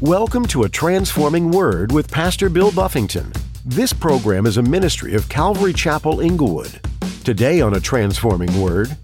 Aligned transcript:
Welcome 0.00 0.46
to 0.46 0.62
A 0.62 0.68
Transforming 0.70 1.50
Word 1.50 1.92
with 1.92 2.10
Pastor 2.10 2.48
Bill 2.48 2.72
Buffington. 2.72 3.34
This 3.66 3.92
program 3.92 4.46
is 4.46 4.56
a 4.56 4.62
ministry 4.62 5.12
of 5.12 5.28
Calvary 5.28 5.74
Chapel 5.74 6.20
Inglewood. 6.20 6.80
Today 7.22 7.60
on 7.60 7.74
A 7.74 7.80
Transforming 7.80 8.62
Word, 8.62 8.96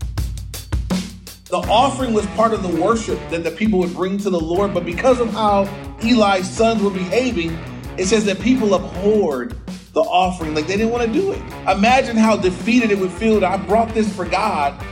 the 1.51 1.59
offering 1.69 2.14
was 2.14 2.24
part 2.29 2.54
of 2.54 2.62
the 2.62 2.80
worship 2.80 3.19
that 3.29 3.45
the 3.45 3.51
people 3.51 3.79
would 3.80 3.93
bring 3.93 4.17
to 4.17 4.30
the 4.30 4.40
Lord, 4.40 4.72
but 4.72 4.87
because 4.87 5.21
of 5.21 5.30
how 5.35 5.64
Eli's 6.01 6.48
sons 6.48 6.82
were 6.82 6.89
behaving, 6.89 7.51
it 7.99 8.07
says 8.07 8.25
that 8.25 8.41
people 8.41 8.73
abhorred 8.73 9.55
the 9.93 10.01
offering, 10.01 10.55
like 10.55 10.67
they 10.67 10.79
didn't 10.79 10.93
want 10.93 11.07
to 11.07 11.13
do 11.13 11.31
it. 11.33 11.43
Imagine 11.69 12.17
how 12.17 12.39
defeated 12.39 12.91
it 12.91 12.99
would 12.99 13.13
feel 13.13 13.39
that 13.39 13.45
I 13.45 13.59
brought 13.59 13.93
this 13.93 14.11
for 14.17 14.25
God, 14.25 14.83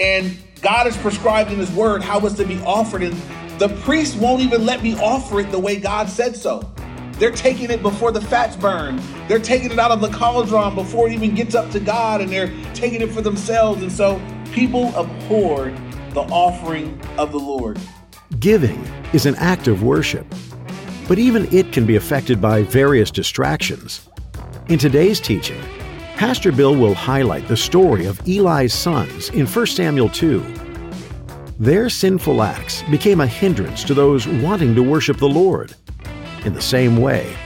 and 0.00 0.36
God 0.60 0.86
has 0.86 0.96
prescribed 0.96 1.52
in 1.52 1.58
His 1.60 1.70
Word 1.70 2.02
how 2.02 2.18
it's 2.26 2.34
to 2.38 2.44
be 2.44 2.60
offered, 2.62 3.04
and 3.04 3.14
the 3.62 3.68
priest 3.82 4.16
won't 4.16 4.42
even 4.42 4.66
let 4.66 4.82
me 4.82 4.98
offer 4.98 5.38
it 5.38 5.52
the 5.52 5.58
way 5.58 5.76
God 5.76 6.08
said 6.08 6.34
so. 6.34 6.68
They're 7.12 7.30
taking 7.30 7.70
it 7.70 7.80
before 7.80 8.10
the 8.10 8.20
fat's 8.20 8.56
burn. 8.56 9.00
They're 9.28 9.38
taking 9.38 9.70
it 9.70 9.78
out 9.78 9.92
of 9.92 10.00
the 10.00 10.08
cauldron 10.08 10.74
before 10.74 11.06
it 11.06 11.12
even 11.12 11.36
gets 11.36 11.54
up 11.54 11.70
to 11.70 11.78
God, 11.78 12.20
and 12.20 12.28
they're 12.28 12.52
taking 12.74 13.02
it 13.02 13.12
for 13.12 13.20
themselves. 13.20 13.80
And 13.80 13.92
so 13.92 14.20
people 14.50 14.92
abhorred 14.96 15.76
the 16.10 16.22
offering 16.22 17.00
of 17.18 17.30
the 17.30 17.38
Lord. 17.38 17.78
giving 18.40 18.84
is 19.12 19.26
an 19.26 19.36
act 19.36 19.68
of 19.68 19.84
worship, 19.84 20.26
but 21.06 21.20
even 21.20 21.46
it 21.54 21.70
can 21.70 21.86
be 21.86 21.94
affected 21.94 22.40
by 22.40 22.64
various 22.64 23.12
distractions. 23.12 24.08
In 24.70 24.78
today's 24.80 25.20
teaching, 25.20 25.62
Pastor 26.16 26.50
Bill 26.50 26.74
will 26.74 26.94
highlight 26.94 27.46
the 27.46 27.56
story 27.56 28.06
of 28.06 28.20
Eli's 28.26 28.74
sons 28.74 29.28
in 29.28 29.46
1 29.46 29.66
Samuel 29.66 30.08
2. 30.08 30.71
Their 31.62 31.88
sinful 31.88 32.42
acts 32.42 32.82
became 32.90 33.20
a 33.20 33.26
hindrance 33.28 33.84
to 33.84 33.94
those 33.94 34.26
wanting 34.26 34.74
to 34.74 34.82
worship 34.82 35.18
the 35.18 35.28
Lord. 35.28 35.72
In 36.44 36.54
the 36.54 36.60
same 36.60 36.96
way, 36.96 37.36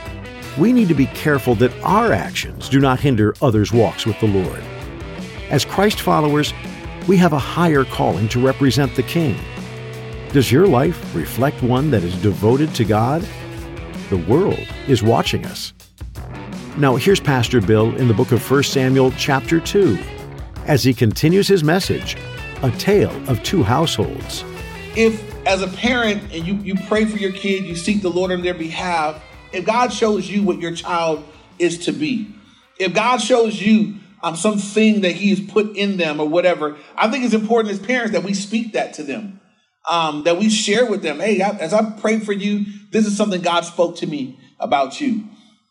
we 0.57 0.73
need 0.73 0.87
to 0.87 0.95
be 0.95 1.05
careful 1.05 1.53
that 1.53 1.71
our 1.83 2.11
actions 2.11 2.67
do 2.67 2.79
not 2.79 2.99
hinder 2.99 3.35
others' 3.43 3.71
walks 3.71 4.07
with 4.07 4.19
the 4.19 4.25
Lord. 4.25 4.63
As 5.51 5.65
Christ 5.65 6.01
followers, 6.01 6.51
we 7.07 7.15
have 7.17 7.31
a 7.31 7.37
higher 7.37 7.83
calling 7.83 8.27
to 8.29 8.43
represent 8.43 8.95
the 8.95 9.03
King. 9.03 9.37
Does 10.33 10.51
your 10.51 10.65
life 10.65 11.15
reflect 11.15 11.61
one 11.61 11.91
that 11.91 12.03
is 12.03 12.19
devoted 12.19 12.73
to 12.73 12.85
God? 12.85 13.23
The 14.09 14.17
world 14.17 14.67
is 14.87 15.03
watching 15.03 15.45
us. 15.45 15.73
Now, 16.75 16.95
here's 16.95 17.19
Pastor 17.19 17.61
Bill 17.61 17.95
in 17.97 18.07
the 18.07 18.15
book 18.15 18.31
of 18.31 18.49
1 18.49 18.63
Samuel, 18.63 19.11
chapter 19.11 19.59
2, 19.59 19.95
as 20.65 20.83
he 20.83 20.95
continues 20.95 21.47
his 21.47 21.63
message 21.63 22.17
A 22.63 22.71
Tale 22.71 23.11
of 23.29 23.43
Two 23.43 23.61
Households. 23.61 24.43
If, 24.95 25.23
as 25.45 25.61
a 25.61 25.67
parent, 25.67 26.23
and 26.33 26.45
you, 26.47 26.55
you 26.55 26.75
pray 26.87 27.05
for 27.05 27.17
your 27.17 27.31
kid, 27.31 27.65
you 27.65 27.75
seek 27.75 28.01
the 28.01 28.09
Lord 28.09 28.31
on 28.31 28.41
their 28.41 28.55
behalf, 28.55 29.23
if 29.51 29.63
God 29.63 29.93
shows 29.93 30.27
you 30.27 30.41
what 30.41 30.59
your 30.59 30.73
child 30.73 31.23
is 31.59 31.85
to 31.85 31.91
be, 31.91 32.33
if 32.79 32.95
God 32.95 33.17
shows 33.17 33.61
you 33.61 33.97
um, 34.23 34.35
something 34.35 35.01
that 35.01 35.11
He 35.11 35.29
has 35.29 35.39
put 35.39 35.77
in 35.77 35.97
them 35.97 36.19
or 36.19 36.27
whatever, 36.27 36.77
I 36.95 37.09
think 37.11 37.25
it's 37.25 37.35
important 37.35 37.73
as 37.73 37.79
parents 37.79 38.13
that 38.13 38.23
we 38.23 38.33
speak 38.33 38.73
that 38.73 38.95
to 38.95 39.03
them, 39.03 39.39
um, 39.87 40.23
that 40.23 40.39
we 40.39 40.49
share 40.49 40.89
with 40.89 41.03
them. 41.03 41.19
Hey, 41.19 41.39
I, 41.41 41.49
as 41.49 41.73
I 41.73 41.91
pray 41.91 42.19
for 42.19 42.33
you, 42.33 42.65
this 42.91 43.05
is 43.05 43.15
something 43.15 43.43
God 43.43 43.65
spoke 43.65 43.97
to 43.97 44.07
me 44.07 44.39
about 44.59 44.99
you. 44.99 45.25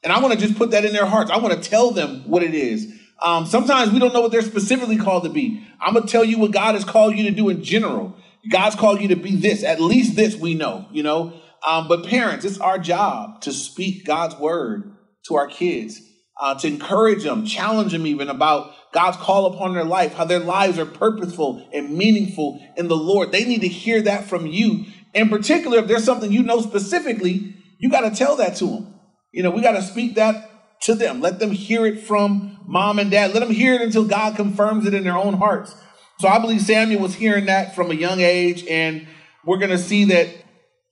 And 0.04 0.12
I 0.12 0.20
want 0.20 0.34
to 0.34 0.38
just 0.38 0.56
put 0.56 0.70
that 0.70 0.84
in 0.84 0.92
their 0.92 1.06
hearts. 1.06 1.32
I 1.32 1.38
want 1.38 1.60
to 1.60 1.68
tell 1.68 1.90
them 1.90 2.22
what 2.28 2.44
it 2.44 2.54
is. 2.54 2.95
Um, 3.22 3.46
sometimes 3.46 3.90
we 3.92 3.98
don't 3.98 4.12
know 4.12 4.20
what 4.20 4.32
they're 4.32 4.42
specifically 4.42 4.98
called 4.98 5.24
to 5.24 5.30
be. 5.30 5.66
I'm 5.80 5.94
going 5.94 6.06
to 6.06 6.12
tell 6.12 6.24
you 6.24 6.38
what 6.38 6.52
God 6.52 6.74
has 6.74 6.84
called 6.84 7.16
you 7.16 7.24
to 7.24 7.30
do 7.30 7.48
in 7.48 7.62
general. 7.62 8.16
God's 8.50 8.76
called 8.76 9.00
you 9.00 9.08
to 9.08 9.16
be 9.16 9.36
this. 9.36 9.64
At 9.64 9.80
least 9.80 10.16
this 10.16 10.36
we 10.36 10.54
know, 10.54 10.86
you 10.92 11.02
know. 11.02 11.40
Um, 11.66 11.88
but 11.88 12.06
parents, 12.06 12.44
it's 12.44 12.58
our 12.58 12.78
job 12.78 13.40
to 13.42 13.52
speak 13.52 14.04
God's 14.04 14.36
word 14.36 14.92
to 15.26 15.34
our 15.36 15.48
kids, 15.48 16.00
uh, 16.40 16.54
to 16.56 16.68
encourage 16.68 17.24
them, 17.24 17.44
challenge 17.44 17.92
them 17.92 18.06
even 18.06 18.28
about 18.28 18.72
God's 18.92 19.16
call 19.16 19.46
upon 19.46 19.74
their 19.74 19.84
life, 19.84 20.14
how 20.14 20.24
their 20.24 20.38
lives 20.38 20.78
are 20.78 20.86
purposeful 20.86 21.68
and 21.72 21.96
meaningful 21.96 22.60
in 22.76 22.88
the 22.88 22.96
Lord. 22.96 23.32
They 23.32 23.44
need 23.44 23.62
to 23.62 23.68
hear 23.68 24.02
that 24.02 24.24
from 24.24 24.46
you. 24.46 24.84
In 25.12 25.28
particular, 25.28 25.78
if 25.78 25.86
there's 25.86 26.04
something 26.04 26.30
you 26.30 26.42
know 26.42 26.60
specifically, 26.60 27.54
you 27.78 27.90
got 27.90 28.08
to 28.08 28.14
tell 28.14 28.36
that 28.36 28.56
to 28.56 28.66
them. 28.66 28.94
You 29.32 29.42
know, 29.42 29.50
we 29.50 29.60
got 29.60 29.72
to 29.72 29.82
speak 29.82 30.14
that 30.14 30.50
to 30.86 30.94
them. 30.94 31.20
Let 31.20 31.38
them 31.38 31.50
hear 31.50 31.84
it 31.84 32.00
from 32.00 32.58
mom 32.66 32.98
and 32.98 33.10
dad. 33.10 33.34
Let 33.34 33.40
them 33.40 33.50
hear 33.50 33.74
it 33.74 33.82
until 33.82 34.04
God 34.04 34.36
confirms 34.36 34.86
it 34.86 34.94
in 34.94 35.04
their 35.04 35.16
own 35.16 35.34
hearts. 35.34 35.74
So 36.18 36.28
I 36.28 36.38
believe 36.38 36.62
Samuel 36.62 37.02
was 37.02 37.14
hearing 37.14 37.46
that 37.46 37.74
from 37.74 37.90
a 37.90 37.94
young 37.94 38.20
age, 38.20 38.64
and 38.66 39.06
we're 39.44 39.58
going 39.58 39.70
to 39.70 39.78
see 39.78 40.04
that 40.06 40.28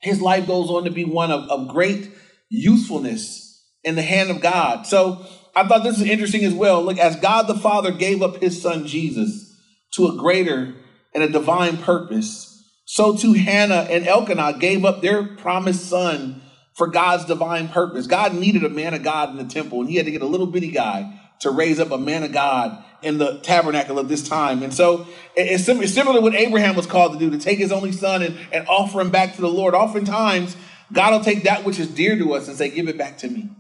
his 0.01 0.21
life 0.21 0.47
goes 0.47 0.69
on 0.69 0.85
to 0.85 0.91
be 0.91 1.05
one 1.05 1.31
of, 1.31 1.49
of 1.49 1.69
great 1.69 2.11
usefulness 2.51 3.63
in 3.83 3.95
the 3.95 4.03
hand 4.03 4.31
of 4.31 4.41
God. 4.41 4.87
So 4.87 5.25
I 5.57 5.67
thought 5.67 5.85
this 5.85 6.01
is 6.01 6.09
interesting 6.09 6.45
as 6.45 6.53
well. 6.53 6.83
Look, 6.83 6.99
as 6.99 7.17
God 7.17 7.47
the 7.47 7.55
Father 7.55 7.91
gave 7.93 8.21
up 8.21 8.43
his 8.43 8.61
son 8.61 8.87
Jesus 8.87 9.57
to 9.95 10.09
a 10.09 10.17
greater 10.17 10.75
and 11.15 11.23
a 11.23 11.29
divine 11.29 11.79
purpose, 11.79 12.51
so 12.85 13.17
too 13.17 13.33
Hannah 13.33 13.87
and 13.89 14.07
Elkanah 14.07 14.59
gave 14.59 14.85
up 14.85 15.01
their 15.01 15.25
promised 15.37 15.89
son 15.89 16.43
for 16.75 16.89
God's 16.89 17.25
divine 17.25 17.69
purpose. 17.69 18.07
God 18.07 18.35
needed 18.35 18.65
a 18.65 18.69
man 18.69 18.95
of 18.95 19.03
God 19.03 19.31
in 19.31 19.37
the 19.37 19.45
temple, 19.45 19.81
and 19.81 19.89
he 19.89 19.97
had 19.97 20.07
to 20.07 20.13
get 20.13 20.23
a 20.23 20.27
little 20.27 20.47
bitty 20.47 20.71
guy 20.71 21.21
to 21.41 21.51
raise 21.51 21.81
up 21.81 21.91
a 21.91 21.99
man 21.99 22.23
of 22.23 22.33
God 22.33 22.83
in 23.03 23.19
the 23.19 23.39
tabernacle 23.41 23.99
of 23.99 24.09
this 24.09 24.27
time. 24.27 24.63
And 24.63 24.73
so 24.73 25.07
it's 25.37 25.65
similar 25.65 26.17
to 26.17 26.21
what 26.21 26.35
Abraham 26.35 26.75
was 26.75 26.87
called 26.87 27.13
to 27.13 27.19
do, 27.19 27.31
to 27.31 27.39
take 27.39 27.59
his 27.59 27.71
only 27.73 27.93
son 27.93 28.23
and, 28.23 28.39
and 28.53 28.67
offer 28.67 29.01
him 29.01 29.11
back 29.11 29.35
to 29.35 29.41
the 29.41 29.49
Lord. 29.49 29.75
Oftentimes, 29.75 30.57
God 30.93 31.13
will 31.13 31.21
take 31.25 31.45
that 31.45 31.65
which 31.65 31.79
is 31.79 31.89
dear 31.89 32.17
to 32.17 32.35
us 32.35 32.49
and 32.49 32.57
say, 32.57 32.71
give 32.71 32.89
it 32.89 32.97
back 32.97 33.19
to 33.19 33.29
me. 33.29 33.51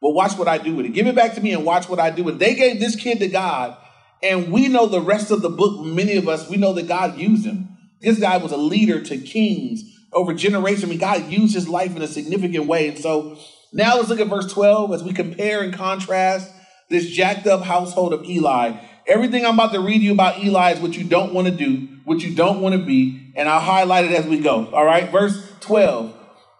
Well, 0.00 0.12
watch 0.12 0.36
what 0.36 0.48
I 0.48 0.58
do 0.58 0.74
with 0.74 0.86
it. 0.86 0.92
Give 0.92 1.06
it 1.06 1.14
back 1.14 1.34
to 1.34 1.40
me 1.40 1.52
and 1.52 1.64
watch 1.64 1.88
what 1.88 2.00
I 2.00 2.10
do. 2.10 2.28
And 2.28 2.40
they 2.40 2.54
gave 2.54 2.80
this 2.80 2.96
kid 2.96 3.20
to 3.20 3.28
God. 3.28 3.76
And 4.22 4.52
we 4.52 4.68
know 4.68 4.86
the 4.86 5.00
rest 5.00 5.30
of 5.30 5.42
the 5.42 5.48
book, 5.48 5.84
many 5.84 6.16
of 6.16 6.28
us, 6.28 6.48
we 6.48 6.56
know 6.56 6.72
that 6.74 6.88
God 6.88 7.16
used 7.18 7.46
him. 7.46 7.68
This 8.00 8.18
guy 8.18 8.36
was 8.36 8.52
a 8.52 8.56
leader 8.56 9.00
to 9.00 9.16
kings 9.16 9.84
over 10.12 10.34
generations. 10.34 10.84
I 10.84 10.88
mean, 10.88 10.98
God 10.98 11.30
used 11.30 11.54
his 11.54 11.68
life 11.68 11.96
in 11.96 12.02
a 12.02 12.08
significant 12.08 12.66
way. 12.66 12.88
And 12.88 12.98
so 12.98 13.38
now 13.72 13.96
let's 13.96 14.08
look 14.08 14.20
at 14.20 14.28
verse 14.28 14.52
12 14.52 14.92
as 14.92 15.02
we 15.02 15.12
compare 15.12 15.62
and 15.62 15.72
contrast 15.72 16.52
this 16.90 17.10
jacked 17.10 17.46
up 17.46 17.62
household 17.62 18.12
of 18.12 18.24
Eli. 18.24 18.76
Everything 19.06 19.44
I'm 19.44 19.54
about 19.54 19.72
to 19.72 19.80
read 19.80 20.02
you 20.02 20.12
about 20.12 20.38
Eli 20.44 20.72
is 20.72 20.80
what 20.80 20.96
you 20.96 21.04
don't 21.04 21.32
want 21.32 21.48
to 21.48 21.54
do, 21.54 21.88
what 22.04 22.20
you 22.20 22.34
don't 22.34 22.60
want 22.60 22.74
to 22.74 22.84
be, 22.84 23.32
and 23.34 23.48
I'll 23.48 23.60
highlight 23.60 24.04
it 24.04 24.12
as 24.12 24.26
we 24.26 24.38
go. 24.38 24.66
All 24.72 24.84
right, 24.84 25.10
verse 25.10 25.50
12. 25.60 26.14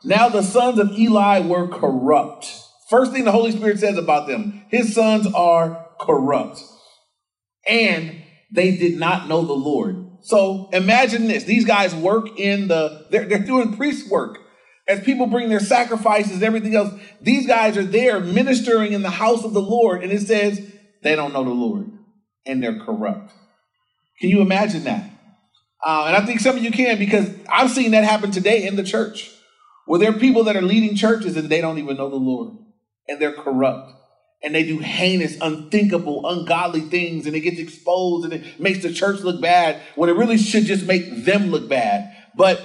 Now 0.04 0.28
the 0.28 0.42
sons 0.42 0.78
of 0.78 0.90
Eli 0.92 1.40
were 1.40 1.68
corrupt. 1.68 2.52
First 2.88 3.12
thing 3.12 3.24
the 3.24 3.32
Holy 3.32 3.52
Spirit 3.52 3.78
says 3.78 3.96
about 3.96 4.26
them 4.26 4.64
his 4.68 4.94
sons 4.94 5.26
are 5.32 5.86
corrupt, 6.00 6.62
and 7.68 8.22
they 8.50 8.76
did 8.76 8.98
not 8.98 9.28
know 9.28 9.44
the 9.44 9.52
Lord. 9.52 10.01
So 10.22 10.68
imagine 10.72 11.28
this 11.28 11.44
these 11.44 11.64
guys 11.64 11.94
work 11.94 12.38
in 12.38 12.68
the, 12.68 13.06
they're, 13.10 13.24
they're 13.24 13.38
doing 13.38 13.76
priest 13.76 14.10
work 14.10 14.38
as 14.88 15.02
people 15.04 15.26
bring 15.26 15.48
their 15.48 15.60
sacrifices 15.60 16.42
everything 16.42 16.74
else, 16.74 16.92
these 17.20 17.46
guys 17.46 17.76
are 17.76 17.84
there 17.84 18.20
ministering 18.20 18.92
in 18.92 19.02
the 19.02 19.10
house 19.10 19.44
of 19.44 19.52
the 19.52 19.62
Lord, 19.62 20.02
and 20.02 20.12
it 20.12 20.22
says 20.22 20.60
they 21.02 21.14
don't 21.14 21.32
know 21.32 21.44
the 21.44 21.50
Lord 21.50 21.90
and 22.44 22.62
they're 22.62 22.78
corrupt. 22.80 23.32
Can 24.20 24.30
you 24.30 24.40
imagine 24.40 24.84
that? 24.84 25.08
Uh, 25.84 26.04
and 26.06 26.16
I 26.16 26.24
think 26.24 26.40
some 26.40 26.56
of 26.56 26.62
you 26.62 26.70
can 26.70 26.98
because 26.98 27.28
I've 27.48 27.70
seen 27.70 27.92
that 27.92 28.04
happen 28.04 28.30
today 28.30 28.66
in 28.66 28.76
the 28.76 28.84
church 28.84 29.30
where 29.86 29.98
there 29.98 30.10
are 30.10 30.18
people 30.18 30.44
that 30.44 30.56
are 30.56 30.62
leading 30.62 30.94
churches 30.96 31.36
and 31.36 31.48
they 31.48 31.60
don't 31.60 31.78
even 31.78 31.96
know 31.96 32.08
the 32.08 32.16
Lord 32.16 32.56
and 33.08 33.20
they're 33.20 33.32
corrupt 33.32 33.92
and 34.44 34.54
they 34.54 34.64
do 34.64 34.78
heinous, 34.78 35.36
unthinkable, 35.40 36.28
ungodly 36.28 36.80
things 36.80 37.26
and 37.26 37.36
it 37.36 37.40
gets 37.40 37.58
exposed 37.58 38.24
and 38.24 38.32
it 38.32 38.60
makes 38.60 38.82
the 38.82 38.92
church 38.92 39.20
look 39.20 39.40
bad 39.40 39.80
when 39.94 40.10
it 40.10 40.16
really 40.16 40.38
should 40.38 40.64
just 40.64 40.86
make 40.86 41.24
them 41.24 41.50
look 41.50 41.68
bad. 41.68 42.16
But 42.36 42.62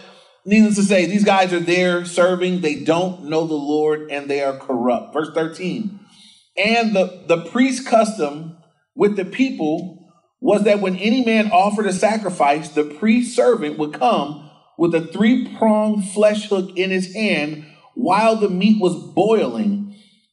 Needless 0.47 0.75
to 0.75 0.83
say, 0.83 1.05
these 1.05 1.25
guys 1.25 1.51
are 1.51 1.59
there 1.59 2.05
serving. 2.05 2.61
They 2.61 2.75
don't 2.75 3.25
know 3.25 3.45
the 3.45 3.53
Lord 3.53 4.09
and 4.09 4.29
they 4.29 4.41
are 4.41 4.57
corrupt. 4.57 5.13
Verse 5.13 5.29
13. 5.33 5.99
And 6.55 6.95
the, 6.95 7.25
the 7.27 7.43
priest 7.49 7.85
custom 7.85 8.57
with 8.95 9.17
the 9.17 9.25
people 9.25 10.09
was 10.39 10.63
that 10.63 10.79
when 10.79 10.95
any 10.95 11.25
man 11.25 11.51
offered 11.51 11.85
a 11.85 11.91
sacrifice, 11.91 12.69
the 12.69 12.85
priest 12.85 13.35
servant 13.35 13.77
would 13.77 13.91
come 13.91 14.49
with 14.77 14.95
a 14.95 15.01
three 15.01 15.53
pronged 15.57 16.09
flesh 16.11 16.47
hook 16.47 16.77
in 16.77 16.91
his 16.91 17.13
hand 17.13 17.65
while 17.95 18.37
the 18.37 18.49
meat 18.49 18.79
was 18.79 18.95
boiling. 18.95 19.86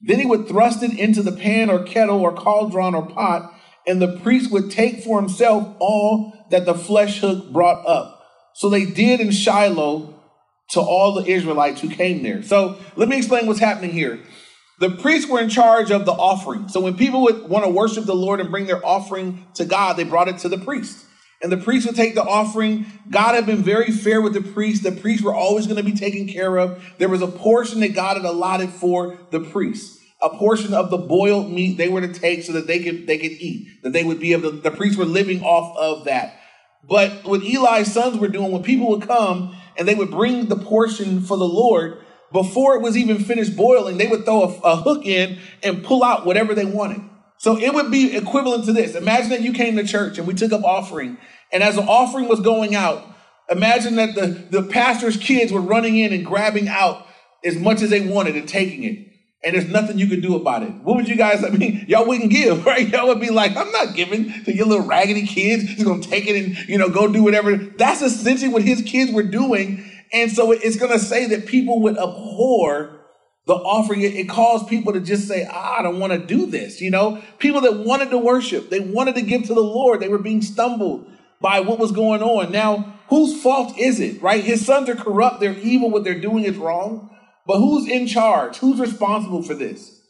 Then 0.07 0.21
he 0.21 0.27
would 0.27 0.47
thrust 0.47 0.83
it 0.83 0.99
into 0.99 1.23
the 1.23 1.33
pan 1.33 1.71
or 1.71 1.83
kettle 1.83 2.21
or 2.21 2.33
cauldron 2.33 2.95
or 2.95 3.07
pot, 3.07 3.53
and 3.87 4.01
the 4.01 4.19
priest 4.21 4.51
would 4.51 4.71
take 4.71 5.03
for 5.03 5.21
himself 5.21 5.77
all 5.79 6.33
that 6.51 6.67
the 6.67 6.75
flesh 6.75 7.21
hook 7.21 7.53
brought 7.53 7.87
up. 7.87 8.23
So 8.55 8.69
they 8.69 8.85
did 8.85 9.21
in 9.21 9.31
Shiloh 9.31 10.15
to 10.71 10.81
all 10.81 11.15
the 11.15 11.27
Israelites 11.31 11.81
who 11.81 11.89
came 11.89 12.23
there. 12.23 12.43
So 12.43 12.79
let 12.97 13.09
me 13.09 13.17
explain 13.17 13.47
what's 13.47 13.61
happening 13.61 13.91
here. 13.91 14.21
The 14.81 14.91
priests 14.91 15.31
were 15.31 15.41
in 15.41 15.49
charge 15.49 15.91
of 15.91 16.05
the 16.05 16.13
offering. 16.13 16.69
So 16.69 16.81
when 16.81 16.97
people 16.97 17.23
would 17.23 17.49
want 17.49 17.65
to 17.65 17.71
worship 17.71 18.05
the 18.05 18.15
Lord 18.15 18.41
and 18.41 18.51
bring 18.51 18.67
their 18.67 18.85
offering 18.85 19.47
to 19.55 19.65
God, 19.65 19.97
they 19.97 20.05
brought 20.05 20.29
it 20.29 20.39
to 20.39 20.49
the 20.49 20.59
priest. 20.59 21.05
And 21.45 21.53
the 21.53 21.59
priest 21.59 21.87
would 21.87 21.95
take 21.95 22.15
the 22.15 22.25
offering. 22.25 22.87
God 23.11 23.35
had 23.35 23.45
been 23.45 23.63
very 23.63 23.91
fair 23.91 24.23
with 24.23 24.33
the 24.33 24.41
priests. 24.41 24.83
The 24.83 24.93
priests 24.93 25.23
were 25.23 25.35
always 25.35 25.67
going 25.67 25.77
to 25.77 25.83
be 25.83 25.93
taken 25.93 26.27
care 26.27 26.57
of. 26.57 26.83
There 26.97 27.11
was 27.11 27.21
a 27.21 27.27
portion 27.27 27.81
that 27.81 27.95
God 27.95 28.17
had 28.17 28.25
allotted 28.25 28.71
for 28.71 29.19
the 29.31 29.41
priests. 29.41 30.01
A 30.23 30.31
portion 30.31 30.73
of 30.73 30.89
the 30.89 30.97
boiled 30.97 31.53
meat 31.53 31.77
they 31.77 31.91
were 31.91 32.01
to 32.01 32.15
take 32.15 32.45
so 32.45 32.53
that 32.55 32.67
they 32.67 32.83
could 32.83 33.07
they 33.07 33.19
could 33.19 33.33
eat. 33.33 33.83
That 33.83 33.93
they 33.93 34.05
would 34.05 34.21
be 34.21 34.33
able 34.33 34.53
to, 34.53 34.57
the 34.57 34.71
priests 34.71 34.97
were 34.97 35.05
living 35.05 35.43
off 35.43 35.77
of 35.77 36.07
that. 36.07 36.35
But 36.83 37.25
what 37.25 37.43
Eli's 37.43 37.93
sons 37.93 38.17
were 38.17 38.29
doing, 38.29 38.51
when 38.51 38.63
people 38.63 38.89
would 38.89 39.07
come 39.07 39.55
and 39.77 39.87
they 39.87 39.95
would 39.95 40.11
bring 40.11 40.47
the 40.47 40.57
portion 40.57 41.21
for 41.21 41.37
the 41.37 41.45
Lord, 41.45 41.99
before 42.33 42.75
it 42.75 42.81
was 42.81 42.97
even 42.97 43.19
finished 43.19 43.55
boiling, 43.55 43.99
they 43.99 44.07
would 44.07 44.25
throw 44.25 44.45
a, 44.45 44.61
a 44.61 44.77
hook 44.77 45.05
in 45.05 45.39
and 45.63 45.85
pull 45.85 46.03
out 46.03 46.25
whatever 46.25 46.55
they 46.55 46.65
wanted. 46.65 47.03
So 47.37 47.59
it 47.59 47.75
would 47.75 47.91
be 47.91 48.17
equivalent 48.17 48.65
to 48.65 48.73
this. 48.73 48.95
Imagine 48.95 49.29
that 49.29 49.43
you 49.43 49.53
came 49.53 49.77
to 49.77 49.85
church 49.85 50.17
and 50.17 50.27
we 50.27 50.33
took 50.33 50.53
up 50.53 50.65
offering 50.65 51.19
and 51.55 51.63
as 51.63 51.77
the 51.77 51.83
offering 51.83 52.27
was 52.27 52.41
going 52.41 52.75
out, 52.75 53.07
imagine 53.49 53.95
that 53.97 54.17
the, 54.17 54.27
the 54.51 54.63
pastor's 54.65 55.17
kids 55.17 55.53
were 55.53 55.61
running 55.61 55.97
in 55.97 56.13
and 56.13 56.27
grabbing 56.27 56.69
out 56.69 57.07
as 57.45 57.57
much 57.57 57.81
as 57.81 57.91
they 57.91 58.01
wanted 58.01 58.35
and 58.35 58.49
taking 58.49 58.83
it. 58.83 59.09
And 59.45 59.55
there's 59.55 59.69
nothing 59.69 59.99
you 59.99 60.09
could 60.09 60.21
do 60.21 60.35
about 60.35 60.65
it. 60.65 60.73
What 60.83 60.97
would 60.97 61.07
you 61.07 61.15
guys, 61.15 61.45
I 61.45 61.51
mean, 61.51 61.85
y'all 61.89 62.09
wouldn't 62.09 62.33
give, 62.33 62.67
right? 62.67 62.89
Y'all 62.89 63.07
would 63.07 63.21
be 63.21 63.31
like, 63.31 63.57
I'm 63.57 63.71
not 63.71 63.95
giving 63.95 64.33
to 64.45 64.55
your 64.55 64.67
little 64.67 64.85
raggedy 64.85 65.27
kids. 65.27 65.63
He's 65.63 65.85
going 65.85 66.01
to 66.01 66.09
take 66.09 66.27
it 66.27 66.45
and, 66.45 66.69
you 66.69 66.77
know, 66.77 66.89
go 66.89 67.11
do 67.11 67.23
whatever. 67.23 67.55
That's 67.57 68.03
essentially 68.03 68.53
what 68.53 68.63
his 68.63 68.83
kids 68.83 69.13
were 69.13 69.23
doing. 69.23 69.89
And 70.13 70.33
so 70.33 70.51
it's 70.51 70.77
going 70.77 70.93
to 70.93 70.99
say 70.99 71.27
that 71.27 71.47
people 71.47 71.83
would 71.83 71.97
abhor 71.97 73.01
the 73.47 73.55
offering. 73.55 74.01
It, 74.01 74.15
it 74.15 74.29
caused 74.29 74.67
people 74.67 74.93
to 74.93 75.01
just 75.01 75.29
say, 75.29 75.47
ah, 75.49 75.77
I 75.79 75.83
don't 75.83 76.01
want 76.01 76.15
to 76.15 76.19
do 76.19 76.47
this. 76.47 76.81
You 76.81 76.91
know, 76.91 77.23
people 77.39 77.61
that 77.61 77.77
wanted 77.77 78.11
to 78.11 78.19
worship, 78.19 78.71
they 78.71 78.81
wanted 78.81 79.15
to 79.15 79.23
give 79.23 79.43
to 79.45 79.55
the 79.55 79.61
Lord, 79.61 80.01
they 80.01 80.09
were 80.09 80.19
being 80.19 80.43
stumbled 80.43 81.11
by 81.45 81.61
what 81.61 81.79
was 81.79 81.93
going 81.93 82.23
on. 82.23 82.51
Now, 82.51 82.95
whose 83.09 83.43
fault 83.43 83.79
is 83.79 84.01
it, 84.01 84.23
right? 84.23 84.43
His 84.43 84.65
sons 84.65 84.89
are 84.89 84.95
corrupt, 84.95 85.41
they're 85.41 85.59
evil, 85.59 85.91
what 85.91 86.03
they're 86.03 86.19
doing 86.19 86.45
is 86.45 86.57
wrong. 86.57 87.11
But 87.47 87.59
who's 87.59 87.87
in 87.87 88.07
charge? 88.07 88.57
Who's 88.57 88.81
responsible 88.81 89.43
for 89.43 89.53
this? 89.53 90.01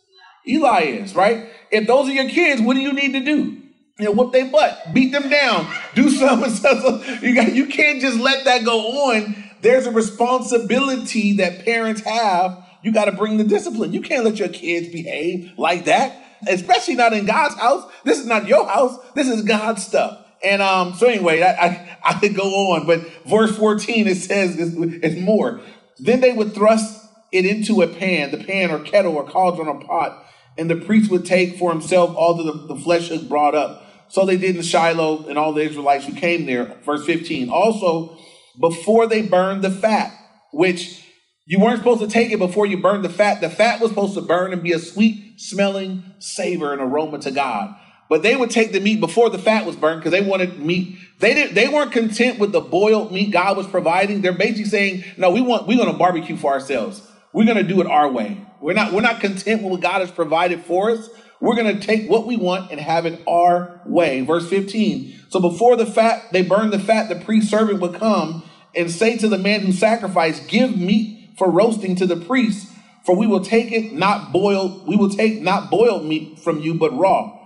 Eli 0.47 0.83
is, 0.83 1.17
right? 1.17 1.49
If 1.73 1.89
those 1.89 2.09
are 2.09 2.13
your 2.13 2.29
kids, 2.29 2.63
what 2.63 2.75
do 2.75 2.81
you 2.81 2.93
need 2.93 3.15
to 3.15 3.25
do? 3.25 3.61
You 3.99 4.05
know, 4.05 4.13
whoop 4.13 4.33
their 4.33 4.49
butt, 4.49 4.95
beat 4.95 5.11
them 5.11 5.29
down, 5.29 5.75
do 5.97 6.09
something. 6.51 7.03
You 7.21 7.35
got, 7.35 7.53
you 7.53 7.67
can't 7.67 8.01
just 8.01 8.21
let 8.21 8.45
that 8.45 8.65
go 8.65 9.11
on. 9.11 9.35
There's 9.61 9.89
a 9.89 9.91
responsibility 9.91 11.39
that 11.39 11.65
parents 11.65 12.03
have. 12.03 12.65
You 12.85 12.93
got 12.93 13.07
to 13.07 13.13
bring 13.13 13.39
the 13.39 13.45
discipline. 13.45 13.93
You 13.93 14.03
can't 14.03 14.25
let 14.25 14.39
your 14.39 14.51
kids 14.51 14.93
behave 14.93 15.51
like 15.59 15.87
that, 15.87 16.17
especially 16.47 16.95
not 16.95 17.13
in 17.13 17.27
God's 17.27 17.57
house. 17.57 17.91
This 18.05 18.21
is 18.21 18.27
not 18.27 18.47
your 18.47 18.69
house. 18.69 18.97
This 19.17 19.27
is 19.27 19.43
God's 19.43 19.85
stuff. 19.85 20.24
And 20.45 20.61
um, 20.61 20.95
so 20.95 21.07
anyway, 21.07 21.43
I, 21.43 21.53
I, 21.53 21.99
I, 22.05 22.21
could 22.21 22.35
go 22.35 22.73
on, 22.73 22.87
but 22.87 23.01
verse 23.27 23.57
14, 23.57 24.07
it 24.07 24.17
says 24.17 24.57
it's, 24.59 25.17
more. 25.17 25.61
Then 25.99 26.21
they 26.21 26.33
would 26.33 26.55
thrust 26.55 27.03
it 27.33 27.47
into 27.47 27.83
a 27.83 27.89
pan, 27.89 28.31
the 28.31 28.45
pan 28.45 28.71
or 28.71 28.81
kettle 28.81 29.17
or 29.17 29.27
cauldron 29.27 29.69
or 29.69 29.81
pot, 29.81 30.25
and 30.59 30.69
the 30.69 30.77
priest 30.77 31.11
would 31.11 31.25
take 31.25 31.57
for 31.57 31.73
himself 31.73 32.15
all 32.17 32.35
the, 32.35 32.75
the 32.75 32.81
flesh 32.81 33.11
was 33.11 33.23
brought 33.23 33.55
up. 33.55 33.83
So 34.09 34.27
they 34.27 34.37
did 34.37 34.57
in 34.57 34.63
Shiloh 34.63 35.27
and 35.29 35.39
all 35.39 35.53
the 35.53 35.63
Israelites 35.63 36.07
who 36.07 36.15
came 36.15 36.47
there. 36.47 36.77
Verse 36.85 37.05
15. 37.07 37.49
Also, 37.49 38.19
before 38.61 39.07
they 39.07 39.23
burned 39.23 39.63
the 39.63 39.71
fat, 39.71 40.13
which 40.53 41.05
you 41.47 41.61
weren't 41.61 41.79
supposed 41.79 42.01
to 42.01 42.09
take 42.09 42.33
it 42.33 42.39
before 42.39 42.67
you 42.67 42.79
burned 42.79 43.05
the 43.05 43.11
fat. 43.11 43.41
The 43.41 43.51
fat 43.51 43.81
was 43.81 43.91
supposed 43.91 44.15
to 44.15 44.23
burn 44.23 44.53
and 44.53 44.63
be 44.63 44.73
a 44.73 44.79
sweet 44.79 45.41
smelling 45.41 46.03
savor 46.19 46.73
and 46.73 46.81
aroma 46.81 47.19
to 47.21 47.31
God. 47.31 47.75
But 48.15 48.23
they 48.23 48.37
would 48.37 48.51
take 48.51 48.71
the 48.71 48.79
meat 48.79 49.01
before 49.01 49.29
the 49.29 49.41
fat 49.41 49.67
was 49.67 49.75
burned 49.75 49.99
because 49.99 50.13
they 50.13 50.21
wanted 50.21 50.61
meat. 50.61 50.99
They 51.19 51.35
didn't. 51.35 51.57
They 51.57 51.67
weren't 51.67 51.91
content 51.91 52.39
with 52.39 52.53
the 52.53 52.61
boiled 52.61 53.11
meat 53.11 53.33
God 53.33 53.57
was 53.57 53.67
providing. 53.67 54.21
They're 54.21 54.33
basically 54.33 54.67
saying, 54.67 55.03
"No, 55.17 55.33
we 55.33 55.41
want. 55.41 55.67
We're 55.67 55.79
going 55.79 55.91
to 55.91 55.99
barbecue 55.99 56.37
for 56.37 56.53
ourselves. 56.53 57.03
We're 57.33 57.45
going 57.45 57.57
to 57.57 57.65
do 57.65 57.81
it 57.81 57.89
our 57.89 58.09
way. 58.09 58.41
We're 58.61 58.75
not. 58.75 58.93
We're 58.93 59.01
not 59.01 59.21
content 59.21 59.65
with 59.65 59.73
what 59.73 59.81
God 59.81 60.01
has 60.01 60.13
provided 60.13 60.65
for 60.65 60.93
us. 60.93 61.11
We're 61.41 61.57
going 61.57 61.77
to 61.77 61.85
take 61.85 62.09
what 62.09 62.25
we 62.25 62.37
want 62.37 62.71
and 62.71 62.79
have 62.79 63.05
it 63.05 63.21
our 63.27 63.81
way." 63.85 64.21
Verse 64.21 64.49
fifteen. 64.49 65.13
So 65.29 65.41
before 65.41 65.75
the 65.75 65.85
fat, 65.85 66.23
they 66.31 66.43
burned 66.43 66.73
the 66.73 66.79
fat. 66.79 67.09
The 67.09 67.17
priest 67.17 67.51
servant 67.51 67.81
would 67.81 67.95
come 67.95 68.45
and 68.77 68.93
say 68.93 69.19
to 69.19 69.29
the 69.29 69.39
man 69.39 69.63
who 69.63 69.73
sacrificed, 69.73 70.47
"Give 70.47 70.79
meat 70.79 71.31
for 71.37 71.51
roasting 71.51 71.97
to 71.97 72.07
the 72.07 72.15
priest, 72.15 72.69
for 73.05 73.17
we 73.17 73.27
will 73.27 73.45
take 73.45 73.73
it 73.73 73.93
not 73.93 74.33
boiled. 74.33 74.87
We 74.87 74.95
will 74.95 75.11
take 75.11 75.43
not 75.43 75.69
boiled 75.69 76.05
meat 76.07 76.39
from 76.39 76.61
you, 76.61 76.75
but 76.75 76.97
raw." 76.97 77.41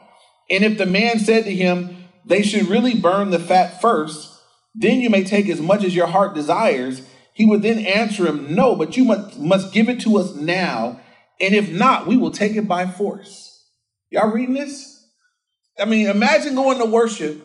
And 0.51 0.65
if 0.65 0.79
the 0.79 0.87
man 0.87 1.19
said 1.19 1.45
to 1.45 1.55
him, 1.55 2.05
They 2.25 2.43
should 2.43 2.69
really 2.69 2.95
burn 2.95 3.31
the 3.31 3.39
fat 3.39 3.81
first, 3.81 4.41
then 4.75 5.01
you 5.01 5.11
may 5.11 5.25
take 5.25 5.49
as 5.49 5.61
much 5.61 5.85
as 5.85 5.95
your 5.95 6.07
heart 6.07 6.35
desires, 6.35 7.03
he 7.35 7.47
would 7.47 7.63
then 7.63 7.79
answer 7.79 8.27
him, 8.27 8.55
No, 8.55 8.77
but 8.77 8.97
you 8.97 9.05
must, 9.05 9.39
must 9.39 9.73
give 9.73 9.89
it 9.89 10.01
to 10.01 10.19
us 10.19 10.35
now. 10.35 11.01
And 11.41 11.55
if 11.55 11.71
not, 11.71 12.07
we 12.07 12.17
will 12.17 12.33
take 12.33 12.57
it 12.57 12.67
by 12.67 12.87
force. 12.87 13.65
Y'all 14.11 14.31
reading 14.31 14.55
this? 14.55 15.07
I 15.79 15.85
mean, 15.85 16.09
imagine 16.09 16.57
going 16.57 16.79
to 16.79 16.87
worship 16.87 17.45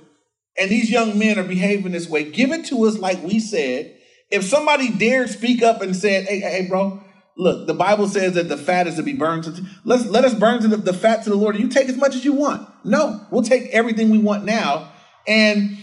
and 0.57 0.69
these 0.69 0.89
young 0.89 1.17
men 1.17 1.39
are 1.39 1.43
behaving 1.43 1.91
this 1.91 2.07
way. 2.07 2.29
Give 2.29 2.51
it 2.51 2.65
to 2.65 2.85
us 2.85 2.97
like 2.97 3.23
we 3.23 3.39
said. 3.39 3.97
If 4.29 4.43
somebody 4.43 4.89
dared 4.89 5.29
speak 5.29 5.61
up 5.61 5.81
and 5.81 5.95
said, 5.95 6.25
Hey, 6.25 6.39
hey, 6.39 6.67
bro, 6.67 7.02
Look, 7.35 7.65
the 7.65 7.73
Bible 7.73 8.07
says 8.07 8.33
that 8.33 8.47
the 8.47 8.57
fat 8.57 8.85
is 8.87 8.95
to 8.95 9.03
be 9.03 9.13
burned. 9.13 9.45
To, 9.45 9.63
let's 9.83 10.05
let 10.05 10.23
us 10.23 10.33
burn 10.33 10.69
the, 10.69 10.77
the 10.77 10.93
fat 10.93 11.23
to 11.23 11.29
the 11.29 11.35
Lord. 11.35 11.57
You 11.57 11.67
take 11.67 11.89
as 11.89 11.97
much 11.97 12.15
as 12.15 12.23
you 12.23 12.33
want. 12.33 12.67
No, 12.83 13.25
we'll 13.31 13.43
take 13.43 13.69
everything 13.71 14.09
we 14.09 14.19
want 14.19 14.45
now. 14.45 14.91
And 15.27 15.77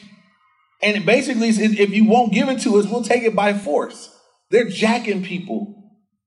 and 0.82 1.04
basically, 1.04 1.48
if 1.48 1.90
you 1.90 2.04
won't 2.04 2.32
give 2.32 2.48
it 2.48 2.60
to 2.62 2.78
us, 2.78 2.86
we'll 2.86 3.02
take 3.02 3.24
it 3.24 3.34
by 3.34 3.52
force. 3.52 4.16
They're 4.50 4.68
jacking 4.68 5.24
people 5.24 5.80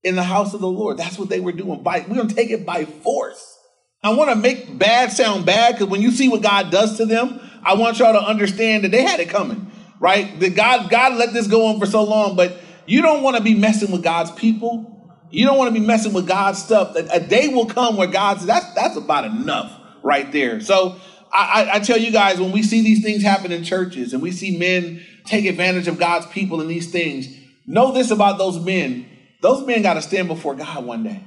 in 0.04 0.16
the 0.16 0.24
house 0.24 0.54
of 0.54 0.60
the 0.60 0.68
Lord. 0.68 0.98
That's 0.98 1.18
what 1.18 1.30
they 1.30 1.40
were 1.40 1.52
doing. 1.54 1.84
By 1.84 2.06
we're 2.08 2.18
gonna 2.18 2.34
take 2.34 2.52
it 2.52 2.66
by 2.66 2.86
force. 2.86 3.58
I 4.04 4.14
want 4.14 4.30
to 4.31 4.36
make 4.36 4.78
bad 4.78 5.14
sound 5.14 5.46
bad 5.46 5.75
because 5.75 5.88
when 5.88 6.02
you 6.02 6.12
see 6.12 6.28
what 6.28 6.42
God 6.42 6.70
does 6.70 6.98
to 6.98 7.06
them, 7.06 7.40
I 7.64 7.75
want 7.75 8.00
y'all 8.00 8.12
to 8.12 8.22
understand 8.22 8.84
that 8.84 8.92
they 8.92 9.02
had 9.02 9.22
it 9.22 9.30
coming, 9.30 9.72
right? 10.00 10.38
That 10.42 10.56
God 10.56 10.90
God 10.90 11.14
let 11.14 11.31
this 11.31 11.48
go 11.48 11.68
on 11.68 11.80
for 11.80 11.86
so 11.86 12.04
long, 12.04 12.36
but 12.36 12.58
you 12.86 13.02
don't 13.02 13.24
want 13.24 13.38
to 13.38 13.44
be 13.44 13.54
messing 13.54 13.92
with 13.92 14.04
God's 14.04 14.31
people. 14.31 15.02
You 15.33 15.47
don't 15.47 15.57
want 15.57 15.74
to 15.74 15.80
be 15.80 15.83
messing 15.83 16.13
with 16.13 16.27
God's 16.27 16.62
stuff. 16.62 16.95
A 16.95 17.19
day 17.19 17.47
will 17.47 17.65
come 17.65 17.97
where 17.97 18.07
God's 18.07 18.45
that's 18.45 18.71
that's 18.75 18.95
about 18.95 19.25
enough 19.25 19.75
right 20.03 20.31
there. 20.31 20.62
So 20.62 20.95
I, 21.33 21.69
I, 21.74 21.80
tell 21.80 21.97
you 21.97 22.12
guys, 22.12 22.39
when 22.39 22.51
we 22.51 22.62
see 22.62 22.83
these 22.83 23.01
things 23.01 23.24
happen 23.24 23.51
in 23.51 23.63
churches 23.63 24.13
and 24.13 24.21
we 24.21 24.31
see 24.31 24.56
men 24.56 25.03
take 25.25 25.45
advantage 25.45 25.88
of 25.88 25.97
God's 25.97 26.27
people 26.27 26.62
in 26.62 26.68
these 26.68 26.91
things, 26.91 27.35
know 27.65 27.91
this 27.91 28.12
about 28.12 28.38
those 28.38 28.59
men. 28.59 29.09
Those 29.41 29.65
men 29.65 29.81
got 29.81 29.95
to 29.95 30.03
stand 30.03 30.27
before 30.27 30.53
God 30.53 30.85
one 30.85 31.03
day. 31.03 31.24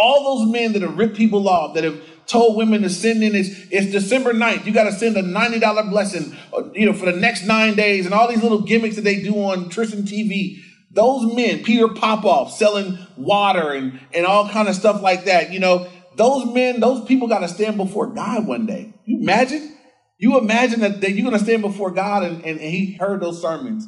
All 0.00 0.38
those 0.38 0.52
men 0.52 0.72
that 0.74 0.82
have 0.82 0.96
ripped 0.96 1.16
people 1.16 1.48
off, 1.48 1.74
that 1.74 1.82
have 1.82 2.00
told 2.26 2.56
women 2.56 2.82
to 2.82 2.88
send 2.88 3.24
in, 3.24 3.34
it's, 3.34 3.48
it's 3.72 3.90
December 3.90 4.32
9th. 4.32 4.64
You 4.64 4.72
got 4.72 4.84
to 4.84 4.92
send 4.92 5.16
a 5.16 5.22
$90 5.24 5.90
blessing, 5.90 6.36
uh, 6.56 6.70
you 6.72 6.86
know, 6.86 6.92
for 6.92 7.06
the 7.06 7.18
next 7.18 7.44
nine 7.44 7.74
days 7.74 8.06
and 8.06 8.14
all 8.14 8.28
these 8.28 8.44
little 8.44 8.60
gimmicks 8.60 8.94
that 8.94 9.02
they 9.02 9.20
do 9.20 9.34
on 9.34 9.70
Christian 9.70 10.04
TV. 10.04 10.62
Those 10.92 11.32
men, 11.34 11.62
Peter 11.62 11.88
Popoff 11.88 12.52
selling 12.52 12.98
water 13.16 13.72
and, 13.72 14.00
and 14.12 14.26
all 14.26 14.48
kind 14.48 14.68
of 14.68 14.74
stuff 14.74 15.02
like 15.02 15.26
that, 15.26 15.52
you 15.52 15.60
know, 15.60 15.88
those 16.16 16.52
men, 16.52 16.80
those 16.80 17.04
people 17.06 17.28
got 17.28 17.40
to 17.40 17.48
stand 17.48 17.76
before 17.76 18.08
God 18.08 18.46
one 18.46 18.66
day. 18.66 18.92
You 19.04 19.20
imagine? 19.20 19.76
You 20.18 20.38
imagine 20.38 20.80
that, 20.80 21.00
that 21.00 21.12
you're 21.12 21.24
going 21.24 21.38
to 21.38 21.44
stand 21.44 21.62
before 21.62 21.92
God 21.92 22.24
and, 22.24 22.44
and, 22.44 22.60
and 22.60 22.70
he 22.70 22.94
heard 22.94 23.20
those 23.20 23.40
sermons. 23.40 23.86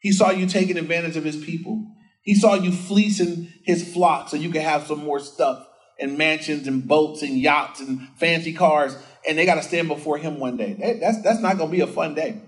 He 0.00 0.12
saw 0.12 0.30
you 0.30 0.46
taking 0.46 0.76
advantage 0.76 1.16
of 1.16 1.24
his 1.24 1.42
people. 1.42 1.84
He 2.22 2.34
saw 2.34 2.54
you 2.54 2.72
fleecing 2.72 3.52
his 3.64 3.92
flock 3.92 4.28
so 4.28 4.36
you 4.36 4.50
could 4.50 4.62
have 4.62 4.86
some 4.86 5.02
more 5.02 5.18
stuff 5.18 5.66
and 5.98 6.18
mansions 6.18 6.66
and 6.66 6.86
boats 6.86 7.22
and 7.22 7.38
yachts 7.38 7.80
and 7.80 8.08
fancy 8.18 8.52
cars. 8.52 8.96
And 9.26 9.38
they 9.38 9.46
got 9.46 9.56
to 9.56 9.62
stand 9.62 9.88
before 9.88 10.18
him 10.18 10.38
one 10.38 10.56
day. 10.56 10.98
That's, 11.00 11.22
that's 11.22 11.40
not 11.40 11.56
going 11.56 11.70
to 11.70 11.76
be 11.76 11.82
a 11.82 11.86
fun 11.86 12.14
day. 12.14 12.42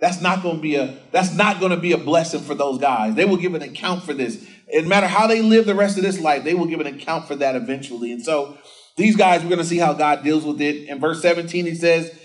That's 0.00 0.22
not 0.22 0.42
going 0.42 0.56
to 0.56 0.62
be 0.62 0.76
a 0.76 0.98
that's 1.12 1.34
not 1.34 1.60
going 1.60 1.72
to 1.72 1.76
be 1.76 1.92
a 1.92 1.98
blessing 1.98 2.40
for 2.40 2.54
those 2.54 2.78
guys. 2.78 3.14
They 3.14 3.26
will 3.26 3.36
give 3.36 3.54
an 3.54 3.62
account 3.62 4.02
for 4.02 4.14
this. 4.14 4.46
No 4.72 4.82
matter 4.88 5.06
how 5.06 5.26
they 5.26 5.42
live 5.42 5.66
the 5.66 5.74
rest 5.74 5.98
of 5.98 6.02
this 6.02 6.18
life, 6.20 6.42
they 6.42 6.54
will 6.54 6.66
give 6.66 6.80
an 6.80 6.86
account 6.86 7.26
for 7.26 7.36
that 7.36 7.54
eventually. 7.54 8.12
And 8.12 8.22
so 8.22 8.56
these 8.96 9.16
guys, 9.16 9.42
we're 9.42 9.50
going 9.50 9.60
to 9.60 9.64
see 9.64 9.78
how 9.78 9.92
God 9.92 10.24
deals 10.24 10.44
with 10.44 10.60
it. 10.60 10.88
In 10.88 11.00
verse 11.00 11.20
17, 11.22 11.66
he 11.66 11.74
says, 11.74 12.18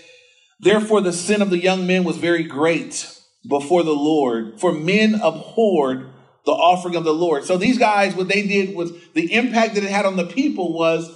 Therefore 0.60 1.00
the 1.00 1.12
sin 1.12 1.42
of 1.42 1.50
the 1.50 1.58
young 1.58 1.86
men 1.86 2.04
was 2.04 2.16
very 2.16 2.44
great 2.44 3.12
before 3.48 3.82
the 3.82 3.94
Lord, 3.94 4.58
for 4.58 4.72
men 4.72 5.14
abhorred 5.14 6.10
the 6.46 6.52
offering 6.52 6.94
of 6.96 7.04
the 7.04 7.12
Lord. 7.12 7.44
So 7.44 7.58
these 7.58 7.78
guys, 7.78 8.14
what 8.14 8.28
they 8.28 8.46
did 8.46 8.74
was 8.74 8.92
the 9.14 9.32
impact 9.32 9.74
that 9.74 9.84
it 9.84 9.90
had 9.90 10.06
on 10.06 10.16
the 10.16 10.26
people 10.26 10.72
was 10.72 11.10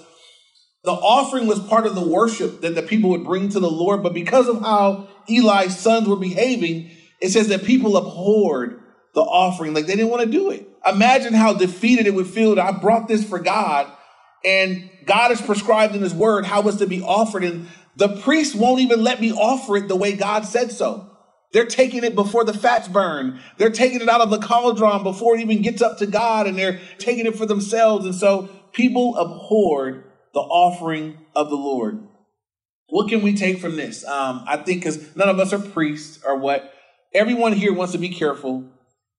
the 0.82 0.92
offering 0.92 1.46
was 1.46 1.60
part 1.60 1.86
of 1.86 1.94
the 1.94 2.06
worship 2.06 2.62
that 2.62 2.74
the 2.74 2.82
people 2.82 3.10
would 3.10 3.24
bring 3.24 3.50
to 3.50 3.60
the 3.60 3.70
Lord, 3.70 4.02
but 4.02 4.14
because 4.14 4.48
of 4.48 4.60
how 4.60 5.08
Eli's 5.28 5.78
sons 5.78 6.08
were 6.08 6.16
behaving, 6.16 6.90
it 7.20 7.30
says 7.30 7.48
that 7.48 7.64
people 7.64 7.96
abhorred 7.96 8.80
the 9.14 9.20
offering, 9.20 9.74
like 9.74 9.86
they 9.86 9.96
didn't 9.96 10.10
want 10.10 10.22
to 10.22 10.30
do 10.30 10.50
it. 10.50 10.66
Imagine 10.86 11.34
how 11.34 11.52
defeated 11.52 12.06
it 12.06 12.14
would 12.14 12.26
feel 12.26 12.54
that 12.54 12.64
I 12.64 12.78
brought 12.78 13.08
this 13.08 13.28
for 13.28 13.38
God, 13.38 13.92
and 14.44 14.88
God 15.04 15.30
has 15.30 15.42
prescribed 15.42 15.94
in 15.94 16.00
His 16.00 16.14
Word 16.14 16.46
how 16.46 16.66
it's 16.68 16.78
to 16.78 16.86
be 16.86 17.02
offered, 17.02 17.44
and 17.44 17.66
the 17.96 18.16
priest 18.22 18.54
won't 18.54 18.80
even 18.80 19.04
let 19.04 19.20
me 19.20 19.32
offer 19.32 19.76
it 19.76 19.88
the 19.88 19.96
way 19.96 20.16
God 20.16 20.46
said 20.46 20.72
so. 20.72 21.10
They're 21.52 21.66
taking 21.66 22.04
it 22.04 22.14
before 22.14 22.44
the 22.44 22.54
fats 22.54 22.88
burn. 22.88 23.40
They're 23.58 23.70
taking 23.70 24.00
it 24.00 24.08
out 24.08 24.20
of 24.20 24.30
the 24.30 24.38
cauldron 24.38 25.02
before 25.02 25.36
it 25.36 25.40
even 25.40 25.60
gets 25.60 25.82
up 25.82 25.98
to 25.98 26.06
God, 26.06 26.46
and 26.46 26.56
they're 26.56 26.80
taking 26.98 27.26
it 27.26 27.36
for 27.36 27.44
themselves. 27.44 28.06
And 28.06 28.14
so 28.14 28.48
people 28.72 29.16
abhorred 29.16 30.04
the 30.32 30.40
offering 30.40 31.18
of 31.34 31.48
the 31.50 31.56
Lord. 31.56 32.06
What 32.88 33.08
can 33.08 33.22
we 33.22 33.34
take 33.34 33.60
from 33.60 33.76
this? 33.76 34.04
Um, 34.04 34.44
I 34.46 34.56
think 34.56 34.80
because 34.80 35.14
none 35.16 35.28
of 35.28 35.38
us 35.38 35.52
are 35.52 35.58
priests 35.58 36.22
or 36.24 36.36
what, 36.36 36.72
everyone 37.14 37.52
here 37.52 37.72
wants 37.72 37.92
to 37.92 37.98
be 37.98 38.08
careful 38.08 38.68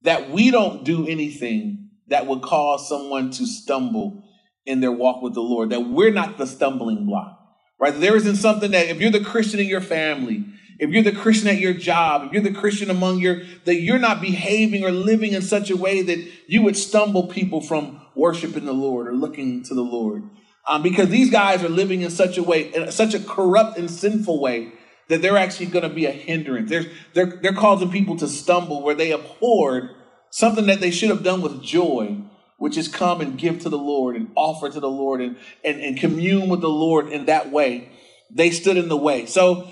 that 0.02 0.30
we 0.30 0.52
don't 0.52 0.84
do 0.84 1.08
anything 1.08 1.90
that 2.08 2.28
would 2.28 2.42
cause 2.42 2.88
someone 2.88 3.32
to 3.32 3.46
stumble 3.46 4.24
in 4.66 4.82
their 4.82 4.92
walk 4.92 5.22
with 5.22 5.34
the 5.34 5.42
Lord, 5.42 5.70
that 5.70 5.82
we're 5.82 6.12
not 6.12 6.38
the 6.38 6.46
stumbling 6.46 7.06
block, 7.06 7.40
right? 7.80 7.98
There 7.98 8.16
isn't 8.16 8.36
something 8.36 8.72
that 8.72 8.88
if 8.88 9.00
you're 9.00 9.12
the 9.12 9.24
Christian 9.24 9.60
in 9.60 9.68
your 9.68 9.82
family, 9.82 10.46
if 10.78 10.90
you're 10.90 11.04
the 11.04 11.12
Christian 11.12 11.48
at 11.48 11.60
your 11.60 11.74
job, 11.74 12.26
if 12.26 12.34
you're 12.34 12.42
the 12.42 12.52
Christian 12.52 12.90
among 12.90 13.20
your, 13.20 13.44
that 13.66 13.76
you're 13.82 14.00
not 14.00 14.20
behaving 14.22 14.84
or 14.84 14.92
living 14.92 15.34
in 15.34 15.42
such 15.42 15.70
a 15.70 15.78
way 15.78 16.02
that 16.02 16.28
you 16.48 16.64
would 16.64 16.76
stumble 16.76 17.28
people 17.28 17.62
from 17.62 18.02
worshiping 18.16 18.66
the 18.66 18.74
Lord 18.74 19.08
or 19.08 19.14
looking 19.14 19.64
to 19.64 19.74
the 19.74 19.84
Lord. 19.84 20.24
Um, 20.68 20.84
because 20.84 21.10
these 21.10 21.32
guys 21.32 21.64
are 21.64 21.70
living 21.70 22.02
in 22.02 22.12
such 22.12 22.38
a 22.38 22.44
way, 22.44 22.74
in 22.74 22.92
such 22.92 23.14
a 23.14 23.20
corrupt 23.20 23.78
and 23.78 23.90
sinful 23.90 24.40
way, 24.40 24.72
that 25.08 25.22
they're 25.22 25.38
actually 25.38 25.66
going 25.66 25.84
to 25.84 25.94
be 25.94 26.06
a 26.06 26.12
hindrance. 26.12 26.70
They're, 26.70 26.86
they're, 27.14 27.40
they're 27.42 27.54
causing 27.54 27.90
people 27.90 28.16
to 28.18 28.28
stumble 28.28 28.82
where 28.84 28.96
they 28.96 29.12
abhorred 29.12 29.90
something 30.30 30.68
that 30.68 30.80
they 30.80 30.92
should 30.92 31.10
have 31.10 31.24
done 31.24 31.42
with 31.42 31.62
joy, 31.62 32.18
which 32.58 32.78
is 32.78 32.88
come 32.88 33.22
and 33.22 33.38
give 33.38 33.60
to 33.62 33.70
the 33.70 33.78
Lord 33.78 34.16
and 34.16 34.32
offer 34.36 34.70
to 34.70 34.80
the 34.80 34.90
Lord 34.90 35.20
and, 35.20 35.36
and, 35.66 35.82
and 35.82 36.00
commune 36.00 36.48
with 36.48 36.62
the 36.62 36.70
Lord 36.70 37.10
in 37.10 37.26
that 37.26 37.52
way. 37.52 37.92
They 38.30 38.52
stood 38.52 38.78
in 38.78 38.88
the 38.88 38.96
way. 38.96 39.26
So 39.26 39.68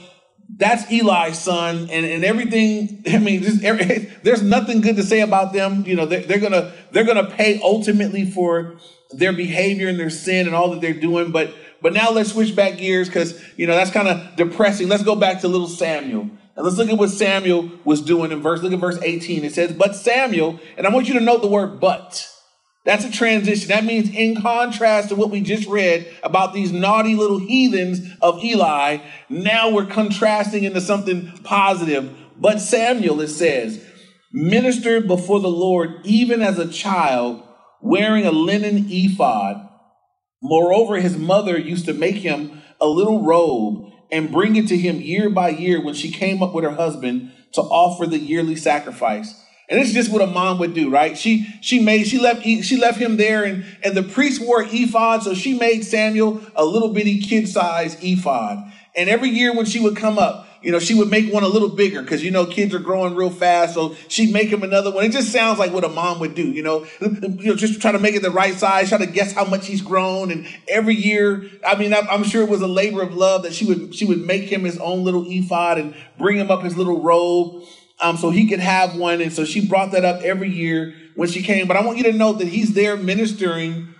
that's 0.58 0.92
Eli's 0.92 1.40
son, 1.40 1.90
and, 1.92 2.06
and 2.06 2.26
everything. 2.26 3.04
I 3.08 3.20
mean, 3.20 3.44
just 3.44 3.64
every, 3.64 3.86
there's 4.24 4.42
nothing 4.42 4.82
good 4.82 4.96
to 4.96 5.04
say 5.04 5.22
about 5.22 5.54
them. 5.54 5.86
You 5.86 5.96
know, 5.96 6.06
they're, 6.06 6.22
they're 6.22 6.40
gonna 6.40 6.74
they're 6.92 7.06
gonna 7.06 7.30
pay 7.30 7.60
ultimately 7.64 8.30
for 8.30 8.78
their 9.12 9.34
behavior 9.34 9.88
and 9.88 10.00
their 10.00 10.10
sin 10.10 10.48
and 10.48 10.56
all 10.56 10.72
that 10.72 10.82
they're 10.82 10.94
doing. 10.94 11.32
But 11.32 11.54
but 11.82 11.94
now 11.94 12.12
let's 12.12 12.32
switch 12.32 12.56
back 12.56 12.78
gears 12.78 13.08
because 13.08 13.42
you 13.58 13.68
know 13.68 13.76
that's 13.76 13.92
kind 13.92 14.08
of 14.08 14.36
depressing. 14.36 14.88
Let's 14.88 15.04
go 15.04 15.16
back 15.16 15.42
to 15.42 15.48
little 15.48 15.68
Samuel 15.68 16.30
and 16.60 16.66
let's 16.66 16.78
look 16.78 16.90
at 16.90 16.98
what 16.98 17.10
Samuel 17.10 17.72
was 17.86 18.02
doing 18.02 18.32
in 18.32 18.42
verse. 18.42 18.62
Look 18.62 18.74
at 18.74 18.80
verse 18.80 19.00
18. 19.02 19.46
It 19.46 19.54
says, 19.54 19.72
"But 19.72 19.96
Samuel," 19.96 20.60
and 20.78 20.86
I 20.86 20.90
want 20.90 21.08
you 21.08 21.14
to 21.16 21.22
note 21.22 21.42
the 21.42 21.48
word 21.48 21.80
"but." 21.80 22.28
That's 22.86 23.06
a 23.06 23.12
transition. 23.12 23.68
That 23.68 23.84
means, 23.84 24.10
in 24.10 24.42
contrast 24.42 25.10
to 25.10 25.16
what 25.16 25.30
we 25.30 25.42
just 25.42 25.68
read 25.68 26.08
about 26.24 26.54
these 26.54 26.72
naughty 26.72 27.14
little 27.14 27.38
heathens 27.38 28.00
of 28.22 28.44
Eli, 28.44 29.00
now 29.28 29.70
we're 29.70 29.86
contrasting 29.86 30.64
into 30.64 30.82
something 30.82 31.32
positive. 31.44 32.10
But 32.38 32.62
Samuel, 32.62 33.20
it 33.22 33.28
says, 33.28 33.84
ministered 34.32 35.08
before 35.08 35.40
the 35.40 35.50
Lord 35.50 36.00
even 36.06 36.42
as 36.42 36.58
a 36.58 36.68
child, 36.70 37.44
wearing 37.82 38.26
a 38.26 38.32
linen 38.32 38.86
ephod. 38.90 39.68
Moreover, 40.42 40.98
his 40.98 41.18
mother 41.18 41.58
used 41.58 41.86
to 41.86 41.94
make 41.94 42.18
him 42.18 42.62
a 42.80 42.88
little 42.88 43.24
robe 43.24 43.92
and 44.12 44.32
bring 44.32 44.56
it 44.56 44.68
to 44.70 44.78
him 44.78 45.02
year 45.02 45.30
by 45.30 45.50
year 45.50 45.84
when 45.84 45.94
she 45.94 46.12
came 46.12 46.42
up 46.42 46.54
with 46.54 46.64
her 46.64 46.72
husband 46.72 47.32
to 47.54 47.62
offer 47.62 48.06
the 48.06 48.20
yearly 48.20 48.56
sacrifice. 48.56 49.34
And 49.70 49.80
it's 49.80 49.94
just 49.94 50.12
what 50.12 50.24
a 50.24 50.28
mom 50.28 50.58
would 50.60 50.74
do, 50.74 50.90
right? 50.90 51.16
She 51.16 51.48
she 51.62 51.80
made 51.80 52.08
she 52.08 52.18
left 52.18 52.44
she 52.44 52.78
left 52.78 52.98
him 52.98 53.18
there, 53.18 53.44
and 53.44 53.64
and 53.84 53.96
the 53.96 54.02
priest 54.02 54.42
wore 54.42 54.64
ephod, 54.64 55.22
so 55.22 55.36
she 55.36 55.54
made 55.54 55.86
Samuel 55.86 56.42
a 56.56 56.66
little 56.66 56.92
bitty 56.92 57.20
kid 57.20 57.48
size 57.48 57.96
ephod. 58.02 58.58
And 58.96 59.10
every 59.10 59.30
year 59.30 59.56
when 59.56 59.66
she 59.66 59.80
would 59.80 59.96
come 59.96 60.18
up, 60.18 60.48
you 60.62 60.72
know, 60.72 60.80
she 60.80 60.94
would 60.94 61.10
make 61.10 61.32
one 61.32 61.44
a 61.44 61.48
little 61.48 61.70
bigger 61.70 62.02
because 62.02 62.24
you 62.24 62.32
know 62.32 62.46
kids 62.46 62.74
are 62.74 62.80
growing 62.80 63.16
real 63.16 63.30
fast, 63.30 63.74
so 63.74 63.96
she'd 64.08 64.34
make 64.34 64.50
him 64.50 64.64
another 64.64 64.92
one. 64.92 65.06
It 65.06 65.12
just 65.12 65.32
sounds 65.32 65.60
like 65.60 65.72
what 65.72 65.84
a 65.84 65.90
mom 65.90 66.20
would 66.20 66.36
do, 66.36 66.44
you 66.44 66.64
know, 66.64 66.86
you 67.02 67.48
know, 67.48 67.56
just 67.56 67.82
try 67.82 67.92
to 67.92 68.00
make 68.00 68.16
it 68.16 68.22
the 68.22 68.32
right 68.32 68.56
size, 68.56 68.90
try 68.90 68.98
to 68.98 69.06
guess 69.06 69.34
how 69.34 69.46
much 69.46 69.68
he's 69.68 69.82
grown. 69.82 70.32
And 70.32 70.48
every 70.68 70.96
year, 70.96 71.50
I 71.66 71.76
mean, 71.76 71.94
I'm 71.94 72.24
sure 72.24 72.42
it 72.42 72.50
was 72.50 72.62
a 72.62 72.68
labor 72.68 73.02
of 73.02 73.14
love 73.14 73.44
that 73.44 73.54
she 73.54 73.66
would 73.66 73.96
she 73.96 74.06
would 74.06 74.26
make 74.26 74.52
him 74.52 74.64
his 74.64 74.78
own 74.78 75.04
little 75.04 75.26
ephod 75.28 75.78
and 75.78 75.96
bring 76.18 76.38
him 76.38 76.52
up 76.52 76.64
his 76.64 76.78
little 76.78 77.02
robe 77.02 77.64
um, 78.02 78.18
so 78.18 78.30
he 78.30 78.48
could 78.48 78.60
have 78.60 78.96
one. 78.96 79.22
And 79.22 79.32
so 79.32 79.46
she 79.46 79.66
brought 79.66 79.92
that 79.92 80.06
up 80.06 80.22
every 80.22 80.50
year 80.50 80.94
when 81.16 81.30
she 81.30 81.42
came. 81.42 81.68
But 81.68 81.78
I 81.78 81.86
want 81.86 81.98
you 81.98 82.04
to 82.06 82.14
know 82.14 82.34
that 82.34 82.48
he's 82.48 82.74
there 82.74 82.96
ministering 82.98 83.94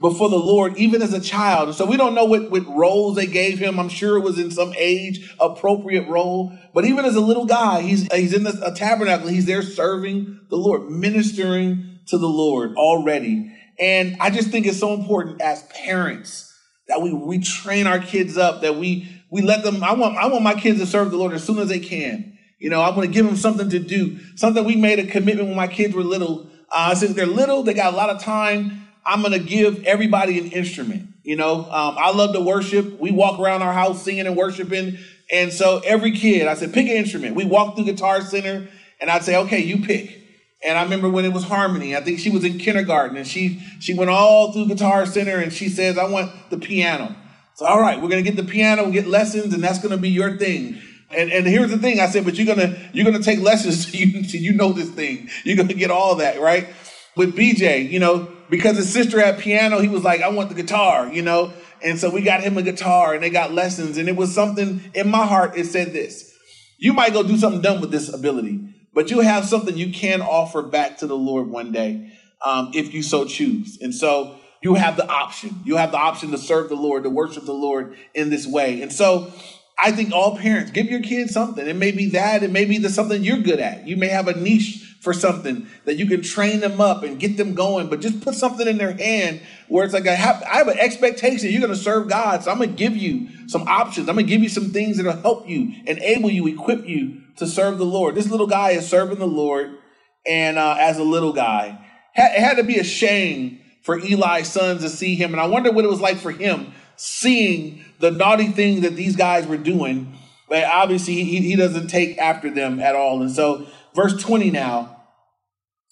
before 0.00 0.30
the 0.30 0.36
Lord, 0.36 0.76
even 0.78 1.02
as 1.02 1.12
a 1.12 1.20
child. 1.20 1.74
So 1.74 1.84
we 1.84 1.96
don't 1.96 2.14
know 2.14 2.24
what, 2.24 2.50
what 2.50 2.66
roles 2.66 3.16
they 3.16 3.26
gave 3.26 3.58
him. 3.58 3.78
I'm 3.78 3.90
sure 3.90 4.16
it 4.16 4.22
was 4.22 4.38
in 4.38 4.50
some 4.50 4.72
age 4.76 5.34
appropriate 5.38 6.08
role. 6.08 6.56
But 6.72 6.86
even 6.86 7.04
as 7.04 7.16
a 7.16 7.20
little 7.20 7.44
guy, 7.44 7.82
he's, 7.82 8.10
he's 8.12 8.32
in 8.32 8.44
the, 8.44 8.58
a 8.64 8.74
tabernacle. 8.74 9.28
He's 9.28 9.44
there 9.44 9.62
serving 9.62 10.40
the 10.48 10.56
Lord, 10.56 10.90
ministering 10.90 11.98
to 12.06 12.16
the 12.16 12.28
Lord 12.28 12.76
already. 12.76 13.54
And 13.78 14.16
I 14.20 14.30
just 14.30 14.48
think 14.48 14.66
it's 14.66 14.80
so 14.80 14.94
important 14.94 15.42
as 15.42 15.62
parents 15.64 16.46
that 16.88 17.02
we, 17.02 17.12
we 17.12 17.38
train 17.38 17.86
our 17.86 17.98
kids 17.98 18.38
up, 18.38 18.62
that 18.62 18.76
we, 18.76 19.22
we 19.30 19.42
let 19.42 19.62
them, 19.62 19.84
I 19.84 19.92
want, 19.92 20.16
I 20.16 20.26
want 20.26 20.42
my 20.42 20.54
kids 20.54 20.80
to 20.80 20.86
serve 20.86 21.10
the 21.10 21.18
Lord 21.18 21.34
as 21.34 21.44
soon 21.44 21.58
as 21.58 21.68
they 21.68 21.78
can. 21.78 22.38
You 22.58 22.70
know, 22.70 22.80
I 22.80 22.90
want 22.90 23.02
to 23.02 23.12
give 23.12 23.26
them 23.26 23.36
something 23.36 23.68
to 23.70 23.78
do, 23.78 24.18
something 24.36 24.64
we 24.64 24.76
made 24.76 24.98
a 24.98 25.06
commitment 25.06 25.48
when 25.48 25.56
my 25.56 25.68
kids 25.68 25.94
were 25.94 26.02
little. 26.02 26.46
Uh, 26.70 26.94
since 26.94 27.14
they're 27.14 27.26
little, 27.26 27.62
they 27.62 27.74
got 27.74 27.92
a 27.92 27.96
lot 27.96 28.10
of 28.10 28.22
time. 28.22 28.79
I'm 29.04 29.20
going 29.22 29.32
to 29.32 29.38
give 29.38 29.84
everybody 29.84 30.38
an 30.38 30.52
instrument. 30.52 31.08
You 31.22 31.36
know, 31.36 31.64
um, 31.64 31.96
I 31.98 32.12
love 32.12 32.34
to 32.34 32.40
worship. 32.40 32.98
We 32.98 33.10
walk 33.10 33.38
around 33.38 33.62
our 33.62 33.72
house 33.72 34.02
singing 34.02 34.26
and 34.26 34.36
worshiping. 34.36 34.98
And 35.32 35.52
so 35.52 35.80
every 35.84 36.12
kid, 36.12 36.46
I 36.46 36.54
said, 36.54 36.72
pick 36.72 36.86
an 36.86 36.96
instrument. 36.96 37.36
We 37.36 37.44
walk 37.44 37.76
through 37.76 37.84
Guitar 37.84 38.20
Center 38.20 38.68
and 39.00 39.10
I'd 39.10 39.22
say, 39.22 39.36
okay, 39.36 39.60
you 39.60 39.84
pick. 39.84 40.18
And 40.62 40.76
I 40.76 40.82
remember 40.82 41.08
when 41.08 41.24
it 41.24 41.32
was 41.32 41.44
Harmony, 41.44 41.96
I 41.96 42.00
think 42.00 42.18
she 42.18 42.30
was 42.30 42.44
in 42.44 42.58
kindergarten 42.58 43.16
and 43.16 43.26
she, 43.26 43.62
she 43.80 43.94
went 43.94 44.10
all 44.10 44.52
through 44.52 44.66
Guitar 44.66 45.06
Center 45.06 45.38
and 45.38 45.52
she 45.52 45.68
says, 45.68 45.96
I 45.96 46.08
want 46.08 46.32
the 46.50 46.58
piano. 46.58 47.14
So, 47.54 47.66
all 47.66 47.80
right, 47.80 48.00
we're 48.00 48.08
to 48.08 48.22
get 48.22 48.36
the 48.36 48.50
piano, 48.50 48.84
we'll 48.84 48.92
get 48.92 49.06
lessons, 49.06 49.52
and 49.52 49.62
that's 49.62 49.78
to 49.78 49.96
be 49.98 50.08
your 50.08 50.38
thing. 50.38 50.80
And, 51.10 51.30
and 51.30 51.46
here's 51.46 51.70
the 51.70 51.78
thing, 51.78 52.00
I 52.00 52.06
said, 52.06 52.24
but 52.24 52.38
you're 52.38 52.46
gonna 52.46 52.78
you're 52.92 53.04
gonna 53.04 53.22
take 53.22 53.40
lessons 53.40 53.86
so 53.90 53.98
you 53.98 54.24
so 54.24 54.38
you 54.38 54.54
know 54.54 54.72
this 54.72 54.90
thing. 54.90 55.28
You're 55.44 55.56
gonna 55.56 55.74
get 55.74 55.90
all 55.90 56.16
that, 56.16 56.40
right? 56.40 56.68
With 57.16 57.36
BJ, 57.36 57.90
you 57.90 57.98
know, 57.98 58.30
because 58.50 58.76
his 58.76 58.92
sister 58.92 59.20
had 59.20 59.38
piano, 59.38 59.80
he 59.80 59.88
was 59.88 60.02
like, 60.02 60.20
I 60.20 60.28
want 60.28 60.48
the 60.48 60.54
guitar, 60.54 61.10
you 61.12 61.22
know. 61.22 61.52
And 61.82 61.98
so 61.98 62.10
we 62.10 62.22
got 62.22 62.42
him 62.42 62.58
a 62.58 62.62
guitar 62.62 63.14
and 63.14 63.22
they 63.22 63.30
got 63.30 63.52
lessons. 63.52 63.96
And 63.96 64.08
it 64.08 64.16
was 64.16 64.34
something 64.34 64.82
in 64.92 65.08
my 65.08 65.24
heart, 65.24 65.56
it 65.56 65.66
said 65.66 65.92
this. 65.92 66.34
You 66.78 66.92
might 66.92 67.12
go 67.12 67.22
do 67.22 67.36
something 67.36 67.60
dumb 67.60 67.80
with 67.80 67.90
this 67.90 68.12
ability, 68.12 68.60
but 68.92 69.10
you 69.10 69.20
have 69.20 69.44
something 69.44 69.76
you 69.76 69.92
can 69.92 70.20
offer 70.20 70.62
back 70.62 70.98
to 70.98 71.06
the 71.06 71.16
Lord 71.16 71.48
one 71.48 71.72
day, 71.72 72.12
um, 72.44 72.72
if 72.74 72.92
you 72.92 73.02
so 73.02 73.24
choose. 73.24 73.78
And 73.80 73.94
so 73.94 74.36
you 74.62 74.74
have 74.74 74.96
the 74.96 75.08
option. 75.08 75.60
You 75.64 75.76
have 75.76 75.92
the 75.92 75.98
option 75.98 76.30
to 76.32 76.38
serve 76.38 76.68
the 76.68 76.74
Lord, 76.74 77.04
to 77.04 77.10
worship 77.10 77.44
the 77.44 77.52
Lord 77.52 77.96
in 78.14 78.30
this 78.30 78.46
way. 78.46 78.82
And 78.82 78.92
so 78.92 79.32
I 79.78 79.92
think 79.92 80.12
all 80.12 80.36
parents 80.36 80.70
give 80.70 80.86
your 80.86 81.00
kids 81.00 81.32
something. 81.32 81.66
It 81.66 81.76
may 81.76 81.92
be 81.92 82.10
that, 82.10 82.42
it 82.42 82.50
may 82.50 82.64
be 82.64 82.78
the 82.78 82.90
something 82.90 83.22
you're 83.22 83.38
good 83.38 83.60
at. 83.60 83.86
You 83.86 83.96
may 83.96 84.08
have 84.08 84.28
a 84.28 84.34
niche 84.34 84.89
for 85.00 85.12
something 85.12 85.66
that 85.86 85.96
you 85.96 86.06
can 86.06 86.22
train 86.22 86.60
them 86.60 86.80
up 86.80 87.02
and 87.02 87.18
get 87.18 87.36
them 87.36 87.54
going, 87.54 87.88
but 87.88 88.00
just 88.00 88.20
put 88.20 88.34
something 88.34 88.68
in 88.68 88.76
their 88.78 88.92
hand 88.92 89.40
where 89.68 89.84
it's 89.84 89.94
like, 89.94 90.06
I 90.06 90.14
have, 90.14 90.42
I 90.42 90.58
have 90.58 90.68
an 90.68 90.78
expectation 90.78 91.50
you're 91.50 91.60
going 91.60 91.72
to 91.72 91.78
serve 91.78 92.08
God. 92.08 92.44
So 92.44 92.50
I'm 92.50 92.58
going 92.58 92.70
to 92.70 92.76
give 92.76 92.96
you 92.96 93.48
some 93.48 93.62
options. 93.62 94.08
I'm 94.08 94.14
going 94.14 94.26
to 94.26 94.30
give 94.30 94.42
you 94.42 94.50
some 94.50 94.70
things 94.70 94.98
that'll 94.98 95.20
help 95.20 95.48
you, 95.48 95.72
enable 95.86 96.30
you, 96.30 96.46
equip 96.46 96.86
you 96.86 97.22
to 97.36 97.46
serve 97.46 97.78
the 97.78 97.86
Lord. 97.86 98.14
This 98.14 98.30
little 98.30 98.46
guy 98.46 98.70
is 98.72 98.86
serving 98.86 99.18
the 99.18 99.26
Lord. 99.26 99.78
And 100.26 100.58
uh, 100.58 100.76
as 100.78 100.98
a 100.98 101.02
little 101.02 101.32
guy, 101.32 101.84
it 102.14 102.40
had 102.40 102.58
to 102.58 102.64
be 102.64 102.78
a 102.78 102.84
shame 102.84 103.60
for 103.82 103.98
Eli's 103.98 104.48
sons 104.48 104.82
to 104.82 104.90
see 104.90 105.14
him. 105.14 105.32
And 105.32 105.40
I 105.40 105.46
wonder 105.46 105.72
what 105.72 105.84
it 105.84 105.88
was 105.88 106.00
like 106.00 106.18
for 106.18 106.30
him 106.30 106.74
seeing 106.96 107.82
the 107.98 108.10
naughty 108.10 108.48
thing 108.48 108.82
that 108.82 108.94
these 108.94 109.16
guys 109.16 109.46
were 109.46 109.56
doing, 109.56 110.14
but 110.50 110.64
obviously 110.64 111.24
he, 111.24 111.40
he 111.40 111.56
doesn't 111.56 111.88
take 111.88 112.18
after 112.18 112.50
them 112.50 112.78
at 112.78 112.94
all. 112.94 113.22
And 113.22 113.30
so, 113.30 113.66
verse 113.94 114.20
20 114.20 114.50
now, 114.50 115.04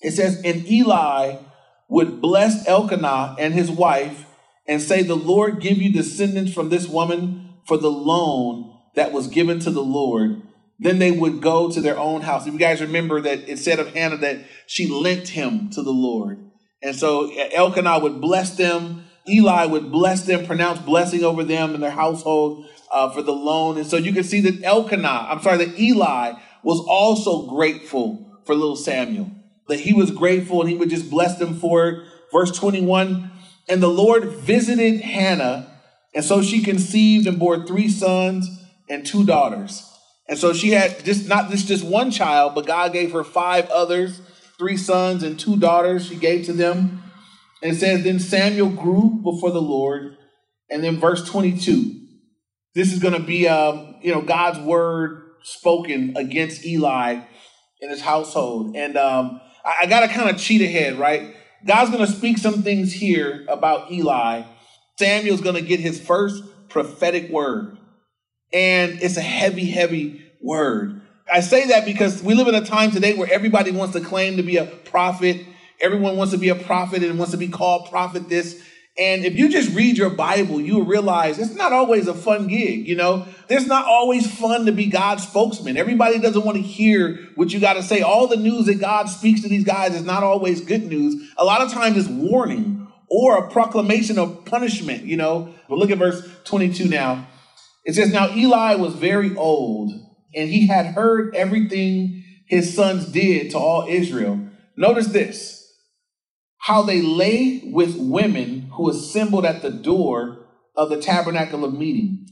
it 0.00 0.12
says, 0.12 0.40
And 0.44 0.66
Eli 0.70 1.36
would 1.88 2.20
bless 2.20 2.66
Elkanah 2.68 3.36
and 3.38 3.54
his 3.54 3.70
wife 3.70 4.26
and 4.66 4.80
say, 4.80 5.02
The 5.02 5.16
Lord 5.16 5.60
give 5.60 5.78
you 5.78 5.92
descendants 5.92 6.52
from 6.52 6.68
this 6.68 6.88
woman 6.88 7.54
for 7.66 7.76
the 7.76 7.90
loan 7.90 8.76
that 8.94 9.12
was 9.12 9.26
given 9.26 9.58
to 9.60 9.70
the 9.70 9.82
Lord. 9.82 10.42
Then 10.78 11.00
they 11.00 11.10
would 11.10 11.40
go 11.42 11.70
to 11.70 11.80
their 11.80 11.98
own 11.98 12.22
house. 12.22 12.46
If 12.46 12.52
you 12.52 12.58
guys 12.58 12.80
remember 12.80 13.20
that 13.20 13.48
it 13.48 13.58
said 13.58 13.80
of 13.80 13.94
Hannah 13.94 14.18
that 14.18 14.44
she 14.66 14.86
lent 14.88 15.28
him 15.28 15.70
to 15.70 15.82
the 15.82 15.90
Lord. 15.90 16.38
And 16.80 16.94
so 16.94 17.32
Elkanah 17.52 17.98
would 17.98 18.20
bless 18.20 18.56
them 18.56 19.08
Eli 19.28 19.66
would 19.66 19.90
bless 19.90 20.22
them, 20.22 20.46
pronounce 20.46 20.80
blessing 20.80 21.24
over 21.24 21.44
them 21.44 21.74
and 21.74 21.82
their 21.82 21.90
household 21.90 22.66
uh, 22.90 23.10
for 23.10 23.22
the 23.22 23.32
loan. 23.32 23.76
And 23.76 23.86
so 23.86 23.96
you 23.96 24.12
can 24.12 24.24
see 24.24 24.40
that 24.42 24.62
Elkanah, 24.62 25.26
I'm 25.28 25.42
sorry, 25.42 25.64
that 25.64 25.78
Eli 25.78 26.32
was 26.62 26.80
also 26.80 27.46
grateful 27.46 28.40
for 28.44 28.54
little 28.54 28.76
Samuel. 28.76 29.30
That 29.68 29.80
he 29.80 29.92
was 29.92 30.10
grateful 30.10 30.60
and 30.60 30.70
he 30.70 30.76
would 30.76 30.90
just 30.90 31.10
bless 31.10 31.38
them 31.38 31.58
for 31.58 31.88
it. 31.88 32.04
Verse 32.32 32.50
21 32.52 33.30
And 33.68 33.82
the 33.82 33.88
Lord 33.88 34.24
visited 34.24 35.00
Hannah, 35.00 35.70
and 36.14 36.24
so 36.24 36.42
she 36.42 36.62
conceived 36.62 37.26
and 37.26 37.38
bore 37.38 37.66
three 37.66 37.88
sons 37.88 38.48
and 38.88 39.04
two 39.06 39.24
daughters. 39.24 39.84
And 40.28 40.38
so 40.38 40.52
she 40.52 40.70
had 40.70 41.04
just 41.04 41.28
not 41.28 41.50
this 41.50 41.64
just 41.64 41.84
one 41.84 42.10
child, 42.10 42.54
but 42.54 42.66
God 42.66 42.92
gave 42.92 43.12
her 43.12 43.24
five 43.24 43.68
others, 43.70 44.20
three 44.58 44.76
sons 44.76 45.22
and 45.22 45.38
two 45.38 45.56
daughters. 45.56 46.06
She 46.06 46.16
gave 46.16 46.44
to 46.46 46.52
them. 46.52 47.02
And 47.62 47.72
it 47.72 47.76
says, 47.76 48.04
Then 48.04 48.20
Samuel 48.20 48.70
grew 48.70 49.20
before 49.22 49.50
the 49.50 49.62
Lord. 49.62 50.16
And 50.70 50.84
then 50.84 50.98
verse 50.98 51.28
22. 51.28 51.94
This 52.74 52.92
is 52.92 53.00
going 53.00 53.14
to 53.14 53.20
be, 53.20 53.48
um, 53.48 53.96
you 54.02 54.12
know, 54.12 54.20
God's 54.20 54.58
word 54.60 55.27
spoken 55.42 56.16
against 56.16 56.64
Eli 56.64 57.20
in 57.80 57.90
his 57.90 58.00
household. 58.00 58.76
And 58.76 58.96
um, 58.96 59.40
I, 59.64 59.76
I 59.82 59.86
got 59.86 60.00
to 60.00 60.08
kind 60.08 60.30
of 60.30 60.38
cheat 60.38 60.62
ahead, 60.62 60.98
right? 60.98 61.34
God's 61.66 61.90
going 61.90 62.04
to 62.04 62.12
speak 62.12 62.38
some 62.38 62.62
things 62.62 62.92
here 62.92 63.44
about 63.48 63.90
Eli. 63.90 64.42
Samuel's 64.98 65.40
going 65.40 65.56
to 65.56 65.62
get 65.62 65.80
his 65.80 66.00
first 66.00 66.42
prophetic 66.68 67.30
word. 67.30 67.78
And 68.52 69.02
it's 69.02 69.16
a 69.16 69.22
heavy, 69.22 69.66
heavy 69.66 70.22
word. 70.40 71.02
I 71.30 71.40
say 71.40 71.68
that 71.68 71.84
because 71.84 72.22
we 72.22 72.34
live 72.34 72.48
in 72.48 72.54
a 72.54 72.64
time 72.64 72.90
today 72.90 73.14
where 73.14 73.30
everybody 73.30 73.70
wants 73.70 73.94
to 73.94 74.00
claim 74.00 74.38
to 74.38 74.42
be 74.42 74.56
a 74.56 74.64
prophet. 74.64 75.44
Everyone 75.80 76.16
wants 76.16 76.32
to 76.32 76.38
be 76.38 76.48
a 76.48 76.54
prophet 76.54 77.02
and 77.02 77.18
wants 77.18 77.32
to 77.32 77.38
be 77.38 77.48
called 77.48 77.90
prophet 77.90 78.28
this. 78.28 78.62
And 78.98 79.24
if 79.24 79.36
you 79.36 79.48
just 79.48 79.72
read 79.76 79.96
your 79.96 80.10
Bible, 80.10 80.60
you 80.60 80.82
realize 80.82 81.38
it's 81.38 81.54
not 81.54 81.72
always 81.72 82.08
a 82.08 82.14
fun 82.14 82.48
gig, 82.48 82.88
you 82.88 82.96
know? 82.96 83.26
There's 83.46 83.68
not 83.68 83.84
always 83.84 84.28
fun 84.28 84.66
to 84.66 84.72
be 84.72 84.86
God's 84.86 85.22
spokesman. 85.22 85.76
Everybody 85.76 86.18
doesn't 86.18 86.44
want 86.44 86.56
to 86.56 86.62
hear 86.62 87.28
what 87.36 87.52
you 87.52 87.60
got 87.60 87.74
to 87.74 87.82
say. 87.84 88.00
All 88.00 88.26
the 88.26 88.36
news 88.36 88.66
that 88.66 88.80
God 88.80 89.08
speaks 89.08 89.42
to 89.42 89.48
these 89.48 89.64
guys 89.64 89.94
is 89.94 90.02
not 90.02 90.24
always 90.24 90.60
good 90.60 90.84
news. 90.84 91.32
A 91.36 91.44
lot 91.44 91.60
of 91.60 91.72
times 91.72 91.96
it's 91.96 92.08
warning 92.08 92.88
or 93.08 93.38
a 93.38 93.50
proclamation 93.50 94.18
of 94.18 94.44
punishment, 94.44 95.04
you 95.04 95.16
know? 95.16 95.54
But 95.68 95.78
look 95.78 95.92
at 95.92 95.98
verse 95.98 96.28
22 96.44 96.88
now. 96.88 97.28
It 97.84 97.94
says, 97.94 98.12
Now 98.12 98.34
Eli 98.34 98.74
was 98.74 98.94
very 98.94 99.34
old, 99.36 99.92
and 100.34 100.50
he 100.50 100.66
had 100.66 100.86
heard 100.86 101.36
everything 101.36 102.24
his 102.46 102.74
sons 102.74 103.06
did 103.06 103.52
to 103.52 103.58
all 103.58 103.86
Israel. 103.88 104.40
Notice 104.76 105.06
this 105.06 105.58
how 106.58 106.82
they 106.82 107.00
lay 107.00 107.62
with 107.64 107.96
women 107.96 108.67
who 108.78 108.88
assembled 108.88 109.44
at 109.44 109.60
the 109.60 109.70
door 109.70 110.46
of 110.76 110.88
the 110.88 111.02
tabernacle 111.02 111.64
of 111.64 111.74
meeting. 111.74 112.26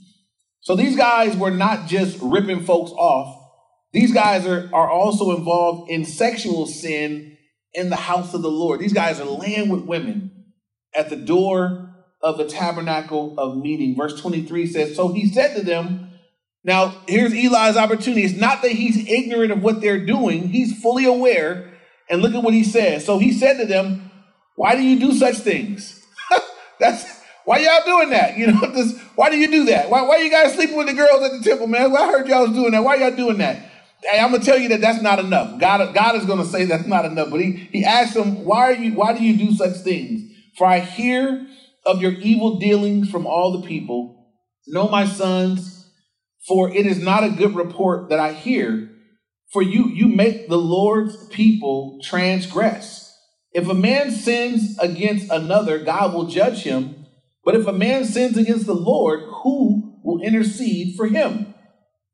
So 0.61 0.77
these 0.77 0.97
guys 0.97 1.37
were 1.37 1.51
not 1.51 1.89
just 1.89 2.17
ripping 2.23 2.65
folks 2.65 2.93
off, 2.93 3.43
these 3.93 4.13
guys 4.13 4.47
are, 4.47 4.71
are 4.73 4.91
also 4.91 5.37
involved 5.37 5.91
in 5.91 6.05
sexual 6.05 6.67
sin 6.67 7.37
in 7.75 7.91
the 7.91 7.97
house 7.97 8.35
of 8.35 8.43
the 8.43 8.51
Lord. 8.51 8.81
These 8.81 8.93
guys 8.93 9.21
are 9.21 9.25
laying 9.25 9.69
with 9.69 9.85
women 9.85 10.45
at 10.95 11.11
the 11.11 11.17
door 11.17 11.95
of 12.23 12.37
the 12.39 12.47
tabernacle 12.47 13.35
of 13.39 13.57
meeting. 13.57 13.97
Verse 13.97 14.21
23 14.21 14.67
says, 14.67 14.97
So 14.97 15.13
he 15.13 15.29
said 15.33 15.57
to 15.57 15.63
them, 15.63 16.11
Now 16.63 16.95
here's 17.09 17.33
Eli's 17.33 17.77
opportunity. 17.77 18.23
It's 18.23 18.39
not 18.39 18.63
that 18.63 18.73
he's 18.73 19.09
ignorant 19.09 19.53
of 19.53 19.63
what 19.63 19.81
they're 19.81 20.05
doing, 20.05 20.49
he's 20.49 20.81
fully 20.81 21.05
aware. 21.05 21.73
And 22.09 22.23
look 22.23 22.35
at 22.35 22.43
what 22.45 22.55
he 22.55 22.63
says. 22.63 23.05
So 23.05 23.19
he 23.19 23.33
said 23.33 23.59
to 23.59 23.67
them, 23.67 24.07
why 24.57 24.75
do 24.75 24.83
you 24.83 24.99
do 24.99 25.13
such 25.13 25.37
things? 25.37 25.96
That's 26.79 27.05
why 27.45 27.59
y'all 27.59 27.85
doing 27.85 28.11
that? 28.11 28.37
You 28.37 28.49
know, 28.49 28.61
this, 28.75 29.01
why 29.15 29.31
do 29.31 29.37
you 29.37 29.51
do 29.51 29.65
that? 29.67 29.89
Why, 29.89 30.03
why 30.03 30.19
you 30.19 30.31
guys 30.31 30.55
sleeping 30.55 30.77
with 30.77 30.89
the 30.89 30.95
girls 30.95 31.23
at 31.23 31.33
the 31.33 31.41
temple, 31.43 31.67
man? 31.69 31.93
Well, 31.93 32.03
I 32.03 32.11
heard 32.11 32.29
y'all 32.29 32.43
was 32.43 32.53
doing 32.53 32.73
that. 32.73 32.83
Why 32.85 32.97
y'all 32.97 33.15
doing 33.15 33.39
that? 33.39 33.57
Hey, 34.03 34.21
I'm 34.21 34.31
gonna 34.31 34.45
tell 34.45 34.59
you 34.59 34.69
that 34.71 34.81
that's 34.81 35.01
not 35.01 35.19
enough. 35.19 35.59
God, 35.59 35.95
God 35.95 36.17
is 36.17 36.27
gonna 36.27 36.45
say 36.45 36.65
that's 36.65 36.87
not 36.87 37.05
enough. 37.05 37.31
But 37.31 37.41
he, 37.41 37.53
he 37.73 37.85
asked 37.85 38.15
them, 38.15 38.45
why 38.45 38.71
are 38.71 38.75
you, 38.75 38.95
why 38.95 39.17
do 39.17 39.25
you 39.25 39.37
do 39.37 39.55
such 39.55 39.77
things? 39.79 40.23
For 40.57 40.67
I 40.67 40.81
hear 40.81 41.47
of 41.87 42.03
your 42.03 42.13
evil 42.13 42.59
dealings 42.59 43.11
from 43.11 43.27
all 43.27 43.53
the 43.53 43.67
people. 43.67 44.27
Know 44.67 44.89
my 44.89 45.07
sons, 45.07 45.89
for 46.47 46.75
it 46.75 46.87
is 46.87 46.99
not 46.99 47.25
a 47.25 47.31
good 47.31 47.55
report 47.55 48.11
that 48.11 48.19
I 48.19 48.33
hear. 48.33 48.91
For 49.53 49.63
you, 49.63 49.89
you 49.89 50.09
make 50.09 50.49
the 50.49 50.59
Lord's 50.59 51.29
people 51.29 52.01
transgress. 52.03 53.06
If 53.57 53.71
a 53.71 53.75
man 53.75 54.11
sins 54.11 54.79
against 54.79 55.31
another, 55.31 55.79
God 55.79 56.13
will 56.13 56.27
judge 56.27 56.63
him. 56.63 57.07
But 57.43 57.55
if 57.55 57.67
a 57.67 57.73
man 57.73 58.05
sins 58.05 58.37
against 58.37 58.67
the 58.67 58.75
Lord, 58.75 59.21
who 59.43 59.99
will 60.05 60.21
intercede 60.21 60.95
for 60.95 61.07
him? 61.07 61.55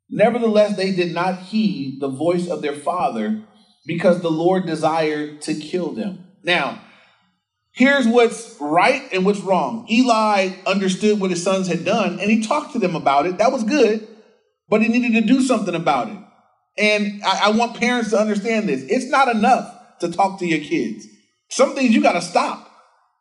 Nevertheless, 0.09 0.76
they 0.76 0.92
did 0.92 1.12
not 1.12 1.40
heed 1.40 1.98
the 2.00 2.09
voice 2.09 2.46
of 2.46 2.62
their 2.62 2.76
father 2.76 3.42
because 3.85 4.20
the 4.20 4.31
Lord 4.31 4.66
desired 4.66 5.42
to 5.42 5.55
kill 5.57 5.90
them. 5.90 6.26
Now, 6.44 6.81
here's 7.72 8.07
what's 8.07 8.57
right 8.61 9.02
and 9.12 9.26
what's 9.26 9.40
wrong. 9.40 9.88
Eli 9.90 10.50
understood 10.64 11.18
what 11.18 11.33
his 11.33 11.42
sons 11.42 11.66
had 11.66 11.85
done 11.85 12.20
and 12.20 12.31
he 12.31 12.46
talked 12.46 12.74
to 12.74 12.78
them 12.78 12.94
about 12.94 13.26
it. 13.26 13.38
That 13.38 13.50
was 13.50 13.64
good, 13.64 14.07
but 14.68 14.81
he 14.81 14.87
needed 14.87 15.20
to 15.20 15.26
do 15.26 15.42
something 15.42 15.74
about 15.74 16.07
it. 16.07 16.18
And 16.78 17.20
I, 17.24 17.46
I 17.46 17.50
want 17.50 17.81
parents 17.81 18.11
to 18.11 18.20
understand 18.20 18.68
this. 18.68 18.85
It's 18.85 19.11
not 19.11 19.26
enough 19.26 19.98
to 19.98 20.12
talk 20.12 20.38
to 20.38 20.46
your 20.46 20.61
kids. 20.61 21.09
Some 21.53 21.75
things 21.75 21.95
you 21.95 22.01
got 22.01 22.12
to 22.15 22.23
stop. 22.23 22.67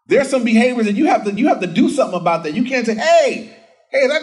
There's 0.07 0.29
some 0.29 0.45
behaviors 0.45 0.85
that 0.85 0.95
you 0.95 1.07
have 1.07 1.25
to 1.25 1.33
you 1.33 1.49
have 1.49 1.59
to 1.59 1.67
do 1.67 1.89
something 1.89 2.17
about 2.17 2.43
that. 2.43 2.53
You 2.53 2.63
can't 2.63 2.85
say, 2.85 2.95
"Hey, 2.95 3.53
hey, 3.91 4.07
that, 4.07 4.21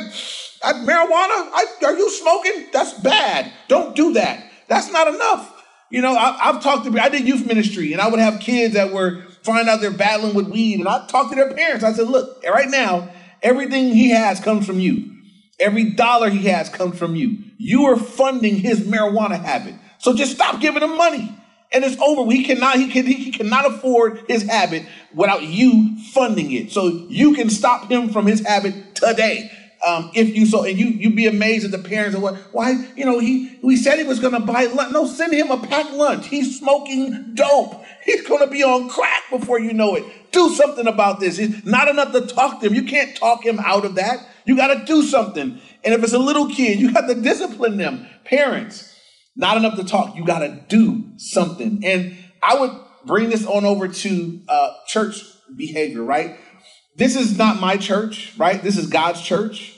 that 0.62 0.74
marijuana? 0.76 1.50
I, 1.52 1.66
are 1.84 1.94
you 1.94 2.10
smoking? 2.10 2.68
That's 2.72 2.94
bad. 3.00 3.52
Don't 3.68 3.94
do 3.94 4.14
that." 4.14 4.42
That's 4.66 4.90
not 4.90 5.08
enough. 5.08 5.62
You 5.90 6.00
know, 6.00 6.16
I, 6.16 6.32
have 6.52 6.62
talked 6.62 6.90
to 6.90 6.98
I 6.98 7.10
did 7.10 7.28
youth 7.28 7.46
ministry, 7.46 7.92
and 7.92 8.00
I 8.00 8.08
would 8.08 8.18
have 8.18 8.40
kids 8.40 8.72
that 8.74 8.94
were 8.94 9.24
find 9.42 9.68
out 9.68 9.82
they're 9.82 9.90
battling 9.90 10.34
with 10.34 10.48
weed, 10.48 10.78
and 10.78 10.88
I 10.88 11.06
talked 11.06 11.28
to 11.28 11.36
their 11.36 11.52
parents. 11.52 11.84
I 11.84 11.92
said, 11.92 12.08
"Look, 12.08 12.42
right 12.44 12.70
now, 12.70 13.10
everything 13.42 13.92
he 13.92 14.08
has 14.08 14.40
comes 14.40 14.64
from 14.64 14.80
you. 14.80 15.16
Every 15.60 15.90
dollar 15.90 16.30
he 16.30 16.46
has 16.46 16.70
comes 16.70 16.98
from 16.98 17.14
you. 17.14 17.36
You 17.58 17.84
are 17.88 17.98
funding 17.98 18.56
his 18.56 18.80
marijuana 18.80 19.38
habit. 19.38 19.74
So 19.98 20.14
just 20.14 20.32
stop 20.32 20.62
giving 20.62 20.82
him 20.82 20.96
money." 20.96 21.38
And 21.72 21.84
it's 21.84 22.00
over. 22.00 22.30
He 22.30 22.44
cannot, 22.44 22.76
he 22.76 22.88
can, 22.88 23.06
he 23.06 23.30
cannot 23.30 23.66
afford 23.66 24.24
his 24.28 24.44
habit 24.44 24.84
without 25.14 25.42
you 25.42 25.96
funding 26.12 26.52
it. 26.52 26.72
So 26.72 26.88
you 27.08 27.34
can 27.34 27.50
stop 27.50 27.90
him 27.90 28.10
from 28.10 28.26
his 28.26 28.46
habit 28.46 28.94
today. 28.94 29.50
Um, 29.86 30.10
if 30.12 30.34
you 30.34 30.44
so, 30.44 30.64
and 30.64 30.76
you 30.76 30.86
you'd 30.86 31.14
be 31.14 31.26
amazed 31.26 31.64
at 31.64 31.70
the 31.70 31.88
parents 31.88 32.14
and 32.14 32.22
what 32.22 32.34
why 32.50 32.72
you 32.96 33.04
know 33.04 33.20
he 33.20 33.60
we 33.62 33.76
said 33.76 33.98
he 33.98 34.04
was 34.04 34.18
going 34.18 34.32
to 34.32 34.40
buy 34.40 34.64
lunch. 34.64 34.92
No, 34.92 35.06
send 35.06 35.32
him 35.32 35.52
a 35.52 35.66
packed 35.66 35.92
lunch. 35.92 36.26
He's 36.26 36.58
smoking 36.58 37.34
dope. 37.34 37.84
He's 38.04 38.26
going 38.26 38.40
to 38.40 38.48
be 38.48 38.64
on 38.64 38.88
crack 38.88 39.22
before 39.30 39.60
you 39.60 39.72
know 39.72 39.94
it. 39.94 40.04
Do 40.32 40.50
something 40.50 40.88
about 40.88 41.20
this. 41.20 41.38
It's 41.38 41.64
not 41.64 41.86
enough 41.86 42.10
to 42.12 42.22
talk 42.22 42.60
to 42.60 42.66
him. 42.66 42.74
You 42.74 42.84
can't 42.84 43.16
talk 43.16 43.44
him 43.44 43.60
out 43.60 43.84
of 43.84 43.94
that. 43.94 44.26
You 44.46 44.56
got 44.56 44.74
to 44.74 44.84
do 44.84 45.02
something. 45.02 45.60
And 45.84 45.94
if 45.94 46.02
it's 46.02 46.12
a 46.12 46.18
little 46.18 46.48
kid, 46.48 46.80
you 46.80 46.92
got 46.92 47.06
to 47.06 47.14
discipline 47.14 47.76
them. 47.76 48.06
Parents, 48.24 48.97
not 49.38 49.56
enough 49.56 49.76
to 49.76 49.84
talk. 49.84 50.16
You 50.16 50.24
got 50.24 50.40
to 50.40 50.60
do 50.68 51.04
something. 51.16 51.82
And 51.84 52.18
I 52.42 52.58
would 52.58 52.72
bring 53.06 53.30
this 53.30 53.46
on 53.46 53.64
over 53.64 53.88
to 53.88 54.40
uh, 54.48 54.74
church 54.86 55.22
behavior, 55.56 56.02
right? 56.02 56.38
This 56.96 57.14
is 57.14 57.38
not 57.38 57.60
my 57.60 57.76
church, 57.76 58.34
right? 58.36 58.60
This 58.60 58.76
is 58.76 58.88
God's 58.88 59.22
church. 59.22 59.74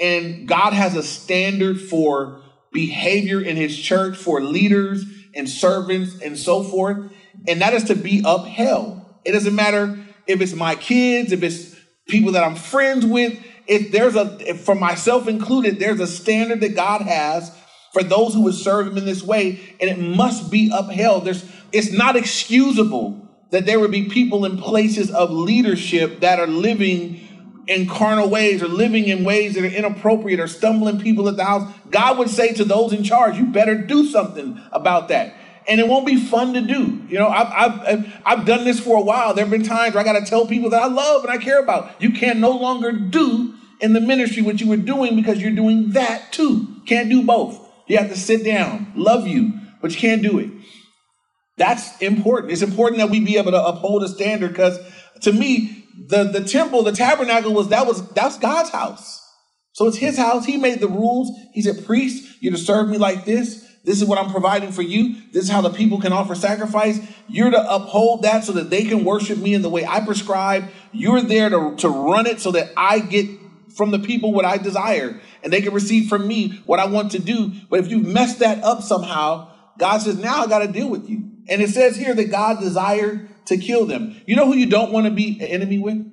And 0.00 0.48
God 0.48 0.72
has 0.72 0.96
a 0.96 1.02
standard 1.02 1.78
for 1.78 2.42
behavior 2.72 3.40
in 3.40 3.56
his 3.56 3.78
church 3.78 4.16
for 4.16 4.40
leaders 4.40 5.04
and 5.34 5.48
servants 5.48 6.18
and 6.22 6.38
so 6.38 6.62
forth. 6.62 7.12
And 7.46 7.60
that 7.60 7.74
is 7.74 7.84
to 7.84 7.94
be 7.94 8.22
upheld. 8.24 9.02
It 9.26 9.32
doesn't 9.32 9.54
matter 9.54 9.98
if 10.26 10.40
it's 10.40 10.54
my 10.54 10.74
kids, 10.74 11.32
if 11.32 11.42
it's 11.42 11.76
people 12.08 12.32
that 12.32 12.44
I'm 12.44 12.56
friends 12.56 13.04
with. 13.04 13.38
If 13.66 13.92
there's 13.92 14.16
a, 14.16 14.38
if 14.40 14.62
for 14.62 14.74
myself 14.74 15.28
included, 15.28 15.78
there's 15.78 16.00
a 16.00 16.06
standard 16.06 16.62
that 16.62 16.74
God 16.74 17.02
has 17.02 17.54
for 17.92 18.02
those 18.02 18.34
who 18.34 18.42
would 18.42 18.54
serve 18.54 18.86
him 18.86 18.96
in 18.96 19.04
this 19.04 19.22
way, 19.22 19.76
and 19.80 19.90
it 19.90 19.98
must 19.98 20.50
be 20.50 20.70
upheld. 20.72 21.24
There's, 21.24 21.44
it's 21.72 21.92
not 21.92 22.16
excusable 22.16 23.28
that 23.50 23.66
there 23.66 23.78
would 23.78 23.90
be 23.90 24.08
people 24.08 24.46
in 24.46 24.56
places 24.56 25.10
of 25.10 25.30
leadership 25.30 26.20
that 26.20 26.40
are 26.40 26.46
living 26.46 27.28
in 27.68 27.86
carnal 27.86 28.28
ways 28.28 28.62
or 28.62 28.68
living 28.68 29.04
in 29.04 29.24
ways 29.24 29.54
that 29.54 29.62
are 29.62 29.66
inappropriate 29.66 30.40
or 30.40 30.48
stumbling 30.48 30.98
people 31.00 31.28
at 31.28 31.36
the 31.36 31.44
house. 31.44 31.72
God 31.90 32.18
would 32.18 32.30
say 32.30 32.54
to 32.54 32.64
those 32.64 32.92
in 32.92 33.04
charge, 33.04 33.36
you 33.36 33.46
better 33.46 33.76
do 33.76 34.06
something 34.06 34.60
about 34.72 35.08
that. 35.08 35.34
And 35.68 35.78
it 35.78 35.86
won't 35.86 36.06
be 36.06 36.16
fun 36.16 36.54
to 36.54 36.60
do. 36.60 37.02
You 37.08 37.18
know, 37.18 37.28
I've, 37.28 37.52
I've, 37.86 38.22
I've 38.24 38.46
done 38.46 38.64
this 38.64 38.80
for 38.80 38.96
a 38.96 39.02
while. 39.02 39.32
There 39.34 39.44
have 39.44 39.50
been 39.50 39.62
times 39.62 39.94
where 39.94 40.02
I 40.02 40.04
got 40.04 40.18
to 40.18 40.24
tell 40.24 40.46
people 40.46 40.70
that 40.70 40.82
I 40.82 40.86
love 40.86 41.22
and 41.22 41.32
I 41.32 41.36
care 41.36 41.60
about. 41.60 42.02
You 42.02 42.10
can 42.10 42.40
no 42.40 42.50
longer 42.50 42.90
do 42.90 43.54
in 43.80 43.92
the 43.92 44.00
ministry 44.00 44.42
what 44.42 44.60
you 44.60 44.68
were 44.68 44.76
doing 44.76 45.14
because 45.14 45.40
you're 45.40 45.52
doing 45.52 45.90
that 45.90 46.32
too. 46.32 46.80
Can't 46.86 47.08
do 47.08 47.22
both. 47.22 47.61
You 47.92 47.98
have 47.98 48.08
to 48.08 48.16
sit 48.16 48.42
down, 48.42 48.90
love 48.96 49.26
you, 49.26 49.52
but 49.82 49.90
you 49.90 49.98
can't 49.98 50.22
do 50.22 50.38
it. 50.38 50.48
That's 51.58 52.00
important. 52.00 52.50
It's 52.50 52.62
important 52.62 53.00
that 53.00 53.10
we 53.10 53.20
be 53.20 53.36
able 53.36 53.50
to 53.50 53.62
uphold 53.62 54.02
a 54.02 54.08
standard 54.08 54.48
because 54.48 54.78
to 55.20 55.30
me, 55.30 55.84
the, 56.08 56.24
the 56.24 56.42
temple, 56.42 56.84
the 56.84 56.92
tabernacle 56.92 57.52
was 57.52 57.68
that 57.68 57.86
was 57.86 58.08
that's 58.12 58.38
God's 58.38 58.70
house. 58.70 59.22
So 59.72 59.88
it's 59.88 59.98
his 59.98 60.16
house. 60.16 60.46
He 60.46 60.56
made 60.56 60.80
the 60.80 60.88
rules. 60.88 61.38
He 61.52 61.60
said, 61.60 61.84
priest, 61.84 62.38
you're 62.40 62.52
to 62.52 62.58
serve 62.58 62.88
me 62.88 62.96
like 62.96 63.26
this. 63.26 63.62
This 63.84 64.00
is 64.00 64.08
what 64.08 64.16
I'm 64.16 64.30
providing 64.30 64.72
for 64.72 64.80
you. 64.80 65.16
This 65.30 65.44
is 65.44 65.50
how 65.50 65.60
the 65.60 65.68
people 65.68 66.00
can 66.00 66.14
offer 66.14 66.34
sacrifice. 66.34 66.98
You're 67.28 67.50
to 67.50 67.74
uphold 67.74 68.22
that 68.22 68.44
so 68.44 68.52
that 68.52 68.70
they 68.70 68.84
can 68.84 69.04
worship 69.04 69.36
me 69.36 69.52
in 69.52 69.60
the 69.60 69.68
way 69.68 69.84
I 69.84 70.00
prescribe. 70.00 70.64
You're 70.92 71.20
there 71.20 71.50
to, 71.50 71.76
to 71.76 71.90
run 71.90 72.26
it 72.26 72.40
so 72.40 72.52
that 72.52 72.70
I 72.74 73.00
get 73.00 73.28
from 73.76 73.90
the 73.90 73.98
people 73.98 74.32
what 74.32 74.44
I 74.44 74.58
desire, 74.58 75.20
and 75.42 75.52
they 75.52 75.62
can 75.62 75.72
receive 75.72 76.08
from 76.08 76.26
me 76.26 76.62
what 76.66 76.80
I 76.80 76.86
want 76.86 77.12
to 77.12 77.18
do. 77.18 77.52
But 77.70 77.80
if 77.80 77.88
you 77.88 77.98
mess 77.98 78.36
that 78.36 78.62
up 78.62 78.82
somehow, 78.82 79.50
God 79.78 79.98
says, 79.98 80.18
now 80.18 80.42
I 80.42 80.46
got 80.46 80.60
to 80.60 80.68
deal 80.68 80.88
with 80.88 81.08
you. 81.08 81.30
And 81.48 81.60
it 81.60 81.70
says 81.70 81.96
here 81.96 82.14
that 82.14 82.30
God 82.30 82.60
desired 82.60 83.28
to 83.46 83.56
kill 83.56 83.86
them. 83.86 84.20
You 84.26 84.36
know 84.36 84.46
who 84.46 84.54
you 84.54 84.66
don't 84.66 84.92
want 84.92 85.06
to 85.06 85.12
be 85.12 85.40
an 85.40 85.46
enemy 85.46 85.78
with? 85.78 86.06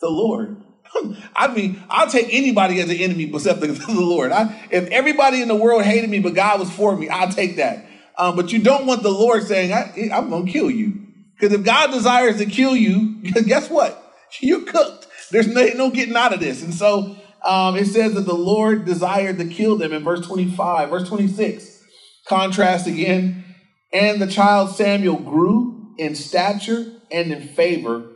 The 0.00 0.08
Lord. 0.08 0.62
I 1.36 1.48
mean, 1.48 1.82
I'll 1.88 2.10
take 2.10 2.28
anybody 2.30 2.80
as 2.80 2.90
an 2.90 2.96
enemy 2.96 3.30
except 3.32 3.60
the, 3.60 3.84
Lord. 3.88 4.32
I, 4.32 4.66
if 4.70 4.88
everybody 4.88 5.42
in 5.42 5.48
the 5.48 5.56
world 5.56 5.82
hated 5.82 6.10
me, 6.10 6.20
but 6.20 6.34
God 6.34 6.60
was 6.60 6.70
for 6.70 6.96
me, 6.96 7.08
I'll 7.08 7.32
take 7.32 7.56
that. 7.56 7.86
Um, 8.16 8.34
but 8.36 8.52
you 8.52 8.58
don't 8.58 8.86
want 8.86 9.02
the 9.02 9.10
Lord 9.10 9.44
saying, 9.44 9.72
I, 9.72 10.16
am 10.16 10.30
going 10.30 10.46
to 10.46 10.52
kill 10.52 10.70
you. 10.70 11.06
Because 11.34 11.52
if 11.52 11.64
God 11.64 11.92
desires 11.92 12.38
to 12.38 12.46
kill 12.46 12.76
you, 12.76 13.22
guess 13.46 13.70
what? 13.70 14.04
You're 14.40 14.64
cooked. 14.64 14.97
There's 15.30 15.46
no, 15.46 15.66
no 15.74 15.90
getting 15.90 16.16
out 16.16 16.32
of 16.32 16.40
this. 16.40 16.62
And 16.62 16.74
so 16.74 17.16
um, 17.44 17.76
it 17.76 17.86
says 17.86 18.14
that 18.14 18.26
the 18.26 18.34
Lord 18.34 18.84
desired 18.84 19.38
to 19.38 19.46
kill 19.46 19.76
them 19.76 19.92
in 19.92 20.04
verse 20.04 20.26
25. 20.26 20.90
Verse 20.90 21.08
26, 21.08 21.82
contrast 22.26 22.86
again. 22.86 23.44
And 23.92 24.20
the 24.20 24.26
child 24.26 24.70
Samuel 24.70 25.18
grew 25.18 25.94
in 25.98 26.14
stature 26.14 26.92
and 27.10 27.32
in 27.32 27.48
favor, 27.48 28.06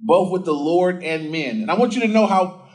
both 0.00 0.30
with 0.30 0.44
the 0.44 0.52
Lord 0.52 1.02
and 1.02 1.32
men. 1.32 1.62
And 1.62 1.70
I 1.70 1.74
want 1.74 1.94
you 1.94 2.00
to 2.02 2.08
know 2.08 2.26
how, 2.26 2.68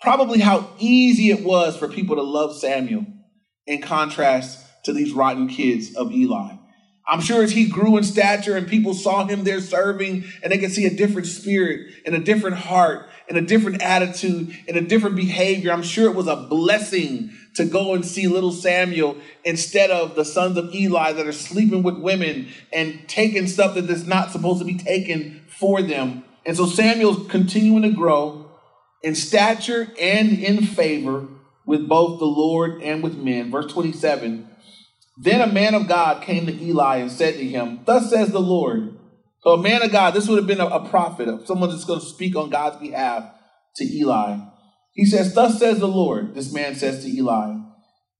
probably 0.00 0.40
how 0.40 0.68
easy 0.78 1.30
it 1.30 1.44
was 1.44 1.76
for 1.76 1.88
people 1.88 2.16
to 2.16 2.22
love 2.22 2.56
Samuel 2.56 3.06
in 3.66 3.80
contrast 3.80 4.64
to 4.84 4.92
these 4.92 5.12
rotten 5.12 5.48
kids 5.48 5.94
of 5.94 6.12
Eli. 6.12 6.56
I'm 7.08 7.20
sure 7.20 7.42
as 7.42 7.52
he 7.52 7.68
grew 7.68 7.96
in 7.96 8.04
stature 8.04 8.56
and 8.56 8.66
people 8.66 8.92
saw 8.92 9.26
him 9.26 9.44
there 9.44 9.60
serving 9.60 10.24
and 10.42 10.52
they 10.52 10.58
could 10.58 10.72
see 10.72 10.86
a 10.86 10.94
different 10.94 11.28
spirit 11.28 11.92
and 12.04 12.16
a 12.16 12.18
different 12.18 12.56
heart 12.56 13.08
and 13.28 13.38
a 13.38 13.42
different 13.42 13.80
attitude 13.80 14.56
and 14.66 14.76
a 14.76 14.80
different 14.80 15.14
behavior. 15.14 15.72
I'm 15.72 15.84
sure 15.84 16.10
it 16.10 16.16
was 16.16 16.26
a 16.26 16.36
blessing 16.36 17.30
to 17.54 17.64
go 17.64 17.94
and 17.94 18.04
see 18.04 18.26
little 18.26 18.52
Samuel 18.52 19.16
instead 19.44 19.90
of 19.90 20.16
the 20.16 20.24
sons 20.24 20.58
of 20.58 20.74
Eli 20.74 21.12
that 21.12 21.26
are 21.26 21.32
sleeping 21.32 21.82
with 21.82 21.96
women 21.96 22.48
and 22.72 23.08
taking 23.08 23.46
stuff 23.46 23.76
that 23.76 23.88
is 23.88 24.06
not 24.06 24.32
supposed 24.32 24.58
to 24.58 24.64
be 24.64 24.76
taken 24.76 25.44
for 25.48 25.82
them. 25.82 26.24
And 26.44 26.56
so 26.56 26.66
Samuel's 26.66 27.28
continuing 27.30 27.82
to 27.82 27.90
grow 27.90 28.50
in 29.02 29.14
stature 29.14 29.88
and 30.00 30.38
in 30.38 30.64
favor 30.64 31.28
with 31.64 31.88
both 31.88 32.18
the 32.18 32.26
Lord 32.26 32.82
and 32.82 33.02
with 33.02 33.16
men. 33.16 33.50
Verse 33.50 33.72
27 33.72 34.48
then 35.16 35.40
a 35.40 35.52
man 35.52 35.74
of 35.74 35.88
God 35.88 36.22
came 36.22 36.46
to 36.46 36.52
Eli 36.52 36.96
and 36.96 37.10
said 37.10 37.34
to 37.34 37.44
him, 37.44 37.80
Thus 37.84 38.10
says 38.10 38.30
the 38.30 38.40
Lord. 38.40 38.98
So 39.40 39.52
a 39.52 39.62
man 39.62 39.82
of 39.82 39.92
God, 39.92 40.12
this 40.12 40.28
would 40.28 40.38
have 40.38 40.46
been 40.46 40.60
a, 40.60 40.66
a 40.66 40.88
prophet, 40.88 41.46
someone 41.46 41.70
that's 41.70 41.84
going 41.84 42.00
to 42.00 42.06
speak 42.06 42.36
on 42.36 42.50
God's 42.50 42.76
behalf 42.78 43.24
to 43.76 43.84
Eli. 43.84 44.38
He 44.92 45.06
says, 45.06 45.34
Thus 45.34 45.58
says 45.58 45.78
the 45.78 45.88
Lord, 45.88 46.34
this 46.34 46.52
man 46.52 46.74
says 46.74 47.04
to 47.04 47.10
Eli, 47.10 47.54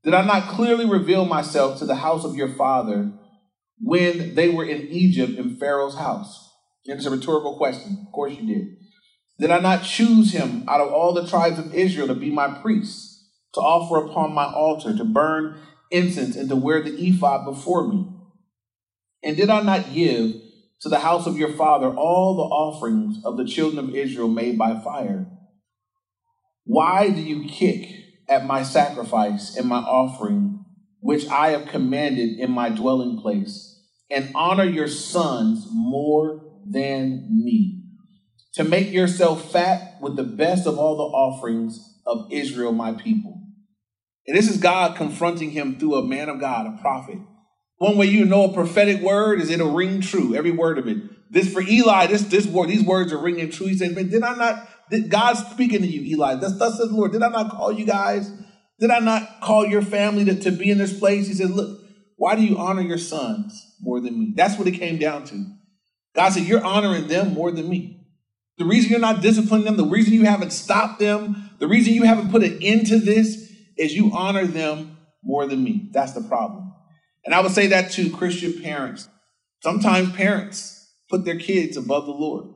Did 0.05 0.15
I 0.15 0.25
not 0.25 0.49
clearly 0.49 0.87
reveal 0.87 1.25
myself 1.25 1.79
to 1.79 1.87
the 1.87 1.97
house 1.97 2.25
of 2.25 2.37
your 2.37 2.55
father 2.55 3.13
when 3.79 4.35
they 4.35 4.49
were 4.49 4.65
in 4.65 4.89
Egypt 4.89 5.39
in 5.39 5.57
Pharaoh's 5.57 5.97
house? 5.97 6.45
And 6.87 6.99
it's 6.99 7.07
a 7.07 7.11
rhetorical 7.11 7.57
question. 7.57 8.05
Of 8.07 8.13
course 8.13 8.35
you 8.35 8.47
did. 8.47 8.77
Did 9.39 9.51
I 9.51 9.59
not 9.59 9.85
choose 9.85 10.33
him 10.33 10.65
out 10.69 10.81
of 10.81 10.93
all 10.93 11.13
the 11.13 11.27
tribes 11.27 11.59
of 11.59 11.75
Israel 11.75 12.07
to 12.07 12.15
be 12.15 12.31
my 12.31 12.59
priest, 12.63 13.23
to 13.55 13.61
offer 13.61 14.07
upon 14.07 14.33
my 14.33 14.47
altar, 14.47 14.97
to 14.97 15.05
burn 15.05 15.61
incense 15.90 16.37
and 16.37 16.49
to 16.49 16.57
wear 16.57 16.83
the 16.83 16.94
ephod 16.94 17.44
before 17.44 17.87
me? 17.87 18.07
And 19.22 19.37
did 19.37 19.51
I 19.51 19.62
not 19.62 19.92
give 19.92 20.35
to 20.81 20.88
the 20.88 21.01
house 21.01 21.27
of 21.27 21.38
your 21.38 21.53
father 21.53 21.88
all 21.88 22.37
the 22.37 22.42
offerings 22.42 23.25
of 23.25 23.37
the 23.37 23.44
children 23.44 23.88
of 23.88 23.94
Israel 23.94 24.29
made 24.29 24.59
by 24.59 24.79
fire? 24.81 25.27
Why 26.64 27.11
do 27.11 27.20
you 27.20 27.49
kick 27.49 27.88
at 28.29 28.44
my 28.44 28.62
sacrifice 28.62 29.57
and 29.57 29.68
my 29.68 29.79
offering, 29.79 30.64
which 31.01 31.27
I 31.29 31.51
have 31.51 31.68
commanded 31.68 32.38
in 32.38 32.51
my 32.51 32.70
dwelling 32.70 33.20
place, 33.20 33.81
and 34.11 34.31
honor 34.35 34.64
your 34.64 34.88
sons 34.88 35.66
more 35.70 36.44
than 36.66 37.29
me? 37.31 37.85
To 38.55 38.64
make 38.64 38.90
yourself 38.90 39.53
fat 39.53 39.99
with 40.01 40.16
the 40.16 40.25
best 40.25 40.66
of 40.66 40.79
all 40.79 40.96
the 40.96 41.03
offerings 41.05 42.01
of 42.07 42.29
Israel, 42.31 42.72
my 42.72 42.92
people. 42.92 43.46
And 44.27 44.37
this 44.37 44.51
is 44.51 44.59
God 44.59 44.97
confronting 44.97 45.51
him 45.51 45.79
through 45.79 45.97
a 45.97 46.07
man 46.07 46.29
of 46.29 46.41
God, 46.41 46.67
a 46.67 46.81
prophet. 46.81 47.19
One 47.79 47.97
way 47.97 48.07
you 48.07 48.25
know 48.25 48.45
a 48.45 48.53
prophetic 48.53 49.03
word 49.03 49.41
is 49.41 49.51
it'll 49.51 49.73
ring 49.73 50.01
true, 50.01 50.35
every 50.35 50.51
word 50.51 50.79
of 50.79 50.89
it. 50.89 50.97
This 51.31 51.53
for 51.53 51.61
Eli, 51.61 52.07
this 52.07 52.23
this 52.23 52.47
word, 52.47 52.69
these 52.69 52.83
words 52.83 53.12
are 53.12 53.19
ringing 53.19 53.51
true. 53.51 53.67
He 53.67 53.77
said, 53.77 53.95
"Man, 53.95 54.09
did 54.09 54.23
I 54.23 54.35
not? 54.35 54.69
Did 54.91 55.11
God 55.11 55.35
speaking 55.35 55.83
to 55.83 55.87
you, 55.87 56.03
Eli? 56.03 56.37
Thus, 56.37 56.59
thus 56.59 56.79
says 56.79 56.89
the 56.89 56.95
Lord. 56.95 57.12
Did 57.12 57.23
I 57.23 57.29
not 57.29 57.51
call 57.51 57.73
you 57.73 57.85
guys? 57.85 58.31
Did 58.79 58.91
I 58.91 59.01
not 59.01 59.41
call 59.41 59.67
your 59.67 59.83
family 59.83 60.25
to, 60.25 60.35
to 60.41 60.51
be 60.51 60.71
in 60.71 60.79
this 60.79 60.99
place?" 60.99 61.27
He 61.29 61.35
said, 61.35 61.51
"Look, 61.51 61.81
why 62.17 62.37
do 62.37 62.43
you 62.43 62.57
honor 62.57 62.83
your 62.83 62.99
sons 62.99 63.77
more 63.81 64.01
than 64.01 64.19
me?" 64.19 64.33
That's 64.35 64.59
what 64.59 64.69
it 64.69 64.73
came 64.73 64.99
down 64.99 65.25
to. 65.27 65.45
God 66.15 66.33
said, 66.33 66.45
"You're 66.45 66.65
honoring 66.65 67.09
them 67.09 67.35
more 67.35 67.51
than 67.51 67.69
me. 67.69 68.07
The 68.59 68.65
reason 68.65 68.91
you're 68.91 69.01
not 69.01 69.21
disciplining 69.21 69.67
them, 69.67 69.77
the 69.77 69.85
reason 69.85 70.15
you 70.15 70.25
haven't 70.25 70.53
stopped 70.53 70.99
them, 70.99 71.51
the 71.59 71.69
reason 71.69 71.93
you 71.93 72.05
haven't 72.05 72.31
put 72.31 72.43
an 72.43 72.59
end 72.62 72.87
to 72.87 72.99
this 72.99 73.46
is 73.77 73.95
you 73.95 74.11
honor 74.12 74.47
them 74.47 74.97
more 75.23 75.47
than 75.47 75.62
me. 75.62 75.91
That's 75.93 76.12
the 76.12 76.23
problem. 76.23 76.73
And 77.25 77.35
I 77.35 77.41
would 77.41 77.53
say 77.53 77.69
that 77.69 77.91
to 77.93 78.11
Christian 78.11 78.62
parents. 78.62 79.09
Sometimes 79.62 80.12
parents 80.12 80.93
put 81.11 81.25
their 81.25 81.39
kids 81.39 81.77
above 81.77 82.07
the 82.07 82.12
Lord. 82.12 82.49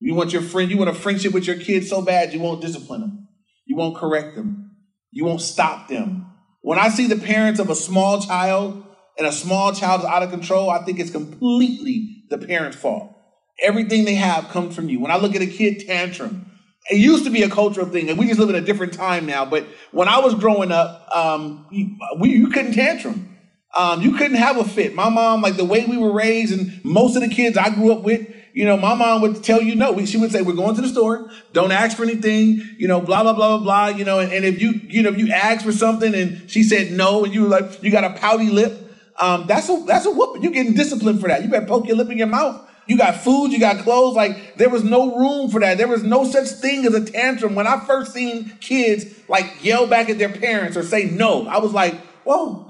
You 0.00 0.14
want 0.14 0.32
your 0.32 0.42
friend, 0.42 0.70
you 0.70 0.76
want 0.76 0.90
a 0.90 0.94
friendship 0.94 1.32
with 1.32 1.46
your 1.46 1.58
kids 1.58 1.88
so 1.88 2.02
bad, 2.02 2.32
you 2.32 2.40
won't 2.40 2.60
discipline 2.60 3.00
them. 3.00 3.28
You 3.66 3.76
won't 3.76 3.96
correct 3.96 4.34
them. 4.34 4.76
You 5.10 5.24
won't 5.24 5.40
stop 5.40 5.88
them. 5.88 6.26
When 6.60 6.78
I 6.78 6.88
see 6.88 7.06
the 7.06 7.16
parents 7.16 7.60
of 7.60 7.70
a 7.70 7.74
small 7.74 8.20
child 8.20 8.84
and 9.18 9.26
a 9.26 9.32
small 9.32 9.72
child 9.72 10.02
is 10.02 10.06
out 10.06 10.22
of 10.22 10.30
control, 10.30 10.70
I 10.70 10.84
think 10.84 10.98
it's 10.98 11.10
completely 11.10 12.24
the 12.30 12.38
parent's 12.38 12.76
fault. 12.76 13.16
Everything 13.62 14.04
they 14.04 14.14
have 14.14 14.48
comes 14.48 14.74
from 14.74 14.88
you. 14.88 15.00
When 15.00 15.10
I 15.10 15.16
look 15.16 15.34
at 15.34 15.42
a 15.42 15.46
kid 15.46 15.84
tantrum, 15.86 16.51
it 16.90 16.98
used 16.98 17.24
to 17.24 17.30
be 17.30 17.42
a 17.42 17.48
cultural 17.48 17.86
thing, 17.86 18.08
and 18.08 18.18
we 18.18 18.26
just 18.26 18.40
live 18.40 18.48
in 18.48 18.56
a 18.56 18.60
different 18.60 18.92
time 18.92 19.26
now. 19.26 19.44
But 19.44 19.66
when 19.92 20.08
I 20.08 20.18
was 20.18 20.34
growing 20.34 20.72
up, 20.72 21.08
um, 21.14 21.66
we, 21.70 22.30
you 22.30 22.48
couldn't 22.48 22.72
tantrum. 22.72 23.28
Um, 23.74 24.02
you 24.02 24.16
couldn't 24.16 24.36
have 24.36 24.58
a 24.58 24.64
fit. 24.64 24.94
My 24.94 25.08
mom, 25.08 25.40
like 25.40 25.56
the 25.56 25.64
way 25.64 25.86
we 25.86 25.96
were 25.96 26.12
raised, 26.12 26.52
and 26.52 26.84
most 26.84 27.16
of 27.16 27.22
the 27.22 27.28
kids 27.28 27.56
I 27.56 27.70
grew 27.70 27.92
up 27.92 28.02
with, 28.02 28.28
you 28.52 28.66
know, 28.66 28.76
my 28.76 28.94
mom 28.94 29.22
would 29.22 29.42
tell 29.42 29.62
you 29.62 29.74
no. 29.74 30.04
She 30.04 30.18
would 30.18 30.30
say, 30.30 30.42
"We're 30.42 30.52
going 30.54 30.74
to 30.74 30.82
the 30.82 30.88
store. 30.88 31.30
Don't 31.54 31.72
ask 31.72 31.96
for 31.96 32.02
anything." 32.02 32.60
You 32.76 32.88
know, 32.88 33.00
blah 33.00 33.22
blah 33.22 33.32
blah 33.32 33.56
blah 33.56 33.64
blah. 33.64 33.96
You 33.96 34.04
know, 34.04 34.18
and, 34.18 34.30
and 34.30 34.44
if 34.44 34.60
you 34.60 34.72
you 34.88 35.02
know 35.02 35.08
if 35.08 35.18
you 35.18 35.32
asked 35.32 35.64
for 35.64 35.72
something 35.72 36.14
and 36.14 36.50
she 36.50 36.62
said 36.62 36.92
no, 36.92 37.24
and 37.24 37.32
you 37.32 37.42
were 37.42 37.48
like 37.48 37.82
you 37.82 37.90
got 37.90 38.04
a 38.04 38.10
pouty 38.10 38.50
lip, 38.50 38.76
um, 39.18 39.46
that's 39.46 39.70
a 39.70 39.82
that's 39.86 40.04
a 40.04 40.10
whooping. 40.10 40.42
You're 40.42 40.52
getting 40.52 40.74
disciplined 40.74 41.22
for 41.22 41.28
that. 41.28 41.42
You 41.42 41.48
better 41.48 41.64
poke 41.64 41.86
your 41.86 41.96
lip 41.96 42.10
in 42.10 42.18
your 42.18 42.26
mouth 42.26 42.68
you 42.86 42.96
got 42.98 43.16
food, 43.16 43.52
you 43.52 43.60
got 43.60 43.82
clothes. 43.84 44.16
Like 44.16 44.56
there 44.56 44.68
was 44.68 44.84
no 44.84 45.16
room 45.16 45.50
for 45.50 45.60
that. 45.60 45.78
There 45.78 45.88
was 45.88 46.02
no 46.02 46.24
such 46.24 46.48
thing 46.48 46.84
as 46.86 46.94
a 46.94 47.04
tantrum. 47.04 47.54
When 47.54 47.66
I 47.66 47.80
first 47.80 48.12
seen 48.12 48.56
kids 48.60 49.06
like 49.28 49.64
yell 49.64 49.86
back 49.86 50.10
at 50.10 50.18
their 50.18 50.32
parents 50.32 50.76
or 50.76 50.82
say 50.82 51.04
no, 51.04 51.46
I 51.46 51.58
was 51.58 51.72
like, 51.72 51.94
whoa, 52.24 52.68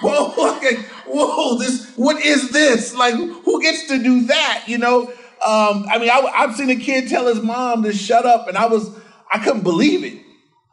whoa, 0.00 0.56
okay, 0.56 0.76
whoa, 1.06 1.58
this, 1.58 1.92
what 1.96 2.24
is 2.24 2.50
this? 2.50 2.94
Like 2.94 3.14
who 3.14 3.62
gets 3.62 3.88
to 3.88 4.02
do 4.02 4.26
that? 4.26 4.64
You 4.66 4.78
know? 4.78 5.12
Um, 5.46 5.84
I 5.90 5.98
mean, 5.98 6.08
I, 6.10 6.20
I've 6.34 6.56
seen 6.56 6.70
a 6.70 6.76
kid 6.76 7.08
tell 7.08 7.26
his 7.26 7.42
mom 7.42 7.82
to 7.82 7.92
shut 7.92 8.24
up, 8.24 8.48
and 8.48 8.56
I 8.56 8.66
was, 8.66 8.90
I 9.30 9.38
couldn't 9.38 9.62
believe 9.62 10.02
it. 10.02 10.24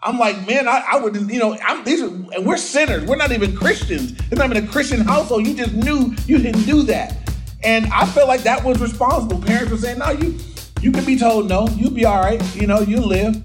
I'm 0.04 0.18
like, 0.18 0.48
man, 0.48 0.68
I, 0.68 0.84
I 0.94 1.00
would, 1.00 1.16
you 1.30 1.40
know, 1.40 1.58
I'm, 1.62 1.84
these 1.84 2.02
are, 2.02 2.08
and 2.08 2.46
we're 2.46 2.58
sinners. 2.58 3.06
We're 3.06 3.18
not 3.18 3.32
even 3.32 3.56
Christians. 3.56 4.14
It's 4.14 4.38
not 4.38 4.50
even 4.50 4.64
a 4.64 4.68
Christian 4.68 5.02
household. 5.02 5.46
You 5.46 5.56
just 5.56 5.74
knew 5.74 6.16
you 6.26 6.38
didn't 6.38 6.64
do 6.64 6.84
that. 6.84 7.21
And 7.64 7.86
I 7.88 8.06
felt 8.06 8.28
like 8.28 8.42
that 8.44 8.64
was 8.64 8.80
responsible. 8.80 9.40
Parents 9.42 9.72
were 9.72 9.78
saying, 9.78 10.00
no, 10.00 10.12
you 10.12 10.38
you 10.82 10.92
can 10.92 11.06
be 11.06 11.16
told 11.16 11.48
no, 11.48 11.68
you'll 11.76 11.92
be 11.92 12.06
all 12.06 12.20
right, 12.20 12.42
you 12.56 12.66
know, 12.66 12.80
you'll 12.80 13.06
live. 13.06 13.36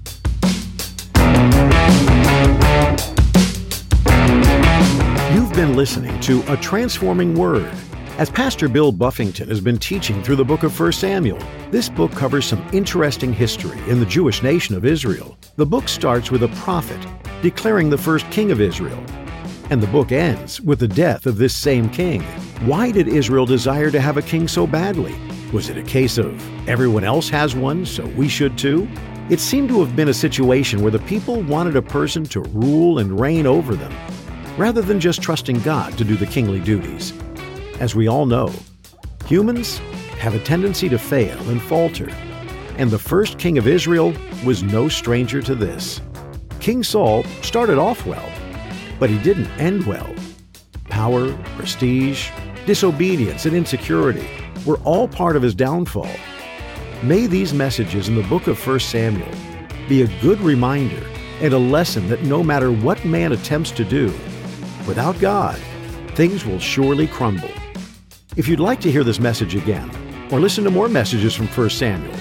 You've 5.31 5.53
been 5.53 5.75
listening 5.75 6.19
to 6.21 6.43
A 6.51 6.57
Transforming 6.57 7.35
Word. 7.35 7.71
As 8.17 8.31
Pastor 8.31 8.67
Bill 8.67 8.91
Buffington 8.91 9.49
has 9.49 9.61
been 9.61 9.77
teaching 9.77 10.23
through 10.23 10.37
the 10.37 10.45
book 10.45 10.63
of 10.63 10.79
1 10.79 10.91
Samuel, 10.93 11.37
this 11.69 11.87
book 11.87 12.11
covers 12.11 12.47
some 12.47 12.67
interesting 12.73 13.31
history 13.31 13.79
in 13.87 13.99
the 13.99 14.05
Jewish 14.07 14.41
nation 14.41 14.73
of 14.73 14.83
Israel. 14.83 15.37
The 15.57 15.65
book 15.67 15.87
starts 15.87 16.31
with 16.31 16.41
a 16.41 16.47
prophet 16.47 16.99
declaring 17.43 17.91
the 17.91 17.97
first 17.99 18.27
king 18.31 18.51
of 18.51 18.59
Israel, 18.59 18.99
and 19.69 19.81
the 19.81 19.87
book 19.87 20.11
ends 20.11 20.61
with 20.61 20.79
the 20.79 20.87
death 20.87 21.25
of 21.25 21.37
this 21.37 21.55
same 21.55 21.89
king. 21.89 22.21
Why 22.65 22.91
did 22.91 23.07
Israel 23.07 23.45
desire 23.45 23.91
to 23.91 23.99
have 23.99 24.17
a 24.17 24.21
king 24.21 24.47
so 24.47 24.65
badly? 24.67 25.15
Was 25.51 25.69
it 25.69 25.77
a 25.77 25.83
case 25.83 26.17
of 26.17 26.41
everyone 26.67 27.03
else 27.03 27.29
has 27.29 27.55
one, 27.55 27.85
so 27.85 28.05
we 28.05 28.27
should 28.27 28.57
too? 28.57 28.87
It 29.29 29.39
seemed 29.39 29.69
to 29.69 29.83
have 29.83 29.95
been 29.95 30.09
a 30.09 30.13
situation 30.13 30.81
where 30.81 30.91
the 30.91 30.99
people 30.99 31.41
wanted 31.41 31.75
a 31.75 31.81
person 31.81 32.23
to 32.25 32.41
rule 32.41 32.99
and 32.99 33.19
reign 33.19 33.45
over 33.45 33.75
them, 33.75 33.93
rather 34.57 34.81
than 34.81 34.99
just 34.99 35.21
trusting 35.21 35.59
God 35.59 35.97
to 35.97 36.03
do 36.03 36.15
the 36.15 36.25
kingly 36.25 36.59
duties. 36.59 37.13
As 37.79 37.93
we 37.93 38.07
all 38.07 38.25
know, 38.25 38.51
humans 39.25 39.79
have 40.19 40.33
a 40.33 40.39
tendency 40.39 40.89
to 40.89 40.97
fail 40.97 41.37
and 41.49 41.61
falter. 41.61 42.09
and 42.77 42.91
the 42.91 42.99
first 42.99 43.37
king 43.39 43.57
of 43.57 43.67
Israel 43.67 44.13
was 44.45 44.63
no 44.63 44.87
stranger 44.87 45.41
to 45.41 45.55
this. 45.55 45.99
King 46.59 46.83
Saul 46.83 47.23
started 47.41 47.77
off 47.77 48.05
well, 48.05 48.29
but 48.99 49.09
he 49.09 49.17
didn't 49.19 49.47
end 49.59 49.85
well. 49.85 50.13
Power, 50.85 51.33
prestige, 51.57 52.29
disobedience, 52.65 53.45
and 53.45 53.55
insecurity 53.55 54.27
were 54.65 54.79
all 54.79 55.07
part 55.07 55.35
of 55.35 55.41
his 55.41 55.55
downfall. 55.55 56.09
May 57.03 57.27
these 57.27 57.53
messages 57.53 58.09
in 58.09 58.15
the 58.15 58.23
book 58.23 58.47
of 58.47 58.65
1 58.65 58.79
Samuel 58.79 59.29
be 59.87 60.01
a 60.01 60.21
good 60.21 60.39
reminder 60.41 61.05
and 61.41 61.53
a 61.53 61.57
lesson 61.57 62.07
that 62.09 62.23
no 62.23 62.43
matter 62.43 62.71
what 62.71 63.03
man 63.05 63.31
attempts 63.31 63.71
to 63.71 63.85
do, 63.85 64.07
without 64.87 65.19
God, 65.19 65.57
things 66.15 66.45
will 66.45 66.59
surely 66.59 67.07
crumble. 67.07 67.51
If 68.35 68.47
you'd 68.47 68.59
like 68.59 68.81
to 68.81 68.91
hear 68.91 69.03
this 69.03 69.19
message 69.19 69.55
again, 69.55 69.91
or 70.31 70.39
listen 70.39 70.63
to 70.63 70.71
more 70.71 70.89
messages 70.89 71.35
from 71.35 71.47
1 71.47 71.69
Samuel, 71.69 72.15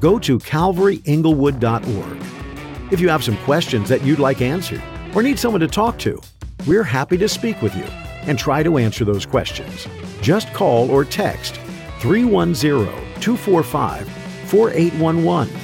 go 0.00 0.18
to 0.20 0.38
calvaryinglewood.org. 0.38 2.92
If 2.92 3.00
you 3.00 3.08
have 3.08 3.24
some 3.24 3.36
questions 3.38 3.88
that 3.88 4.02
you'd 4.02 4.18
like 4.18 4.40
answered, 4.40 4.82
or 5.14 5.22
need 5.22 5.38
someone 5.38 5.60
to 5.60 5.68
talk 5.68 5.98
to, 6.00 6.20
we're 6.66 6.82
happy 6.82 7.16
to 7.18 7.28
speak 7.28 7.60
with 7.62 7.74
you 7.76 7.84
and 8.26 8.38
try 8.38 8.62
to 8.62 8.78
answer 8.78 9.04
those 9.04 9.26
questions. 9.26 9.86
Just 10.20 10.52
call 10.52 10.90
or 10.90 11.04
text 11.04 11.56
310 12.00 12.86
245 13.20 14.08
4811. 14.48 15.54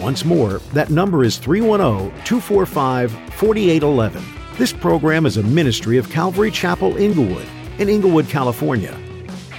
Once 0.00 0.24
more, 0.24 0.58
that 0.72 0.90
number 0.90 1.24
is 1.24 1.38
310 1.38 2.10
245 2.24 3.12
4811. 3.34 4.24
This 4.56 4.72
program 4.72 5.26
is 5.26 5.36
a 5.36 5.42
ministry 5.42 5.98
of 5.98 6.10
Calvary 6.10 6.50
Chapel 6.50 6.96
Inglewood 6.96 7.48
in 7.78 7.88
Inglewood, 7.88 8.28
California. 8.28 8.96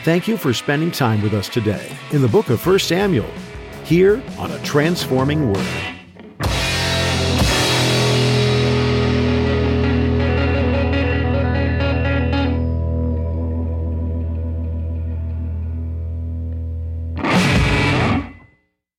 Thank 0.04 0.28
you 0.28 0.38
for 0.38 0.54
spending 0.54 0.92
time 0.92 1.22
with 1.22 1.34
us 1.34 1.50
today 1.50 1.98
in 2.12 2.22
the 2.22 2.28
book 2.28 2.50
of 2.50 2.66
1 2.66 2.80
Samuel, 2.80 3.30
here 3.84 4.22
on 4.38 4.52
A 4.52 4.60
Transforming 4.60 5.52
Word. 5.52 5.95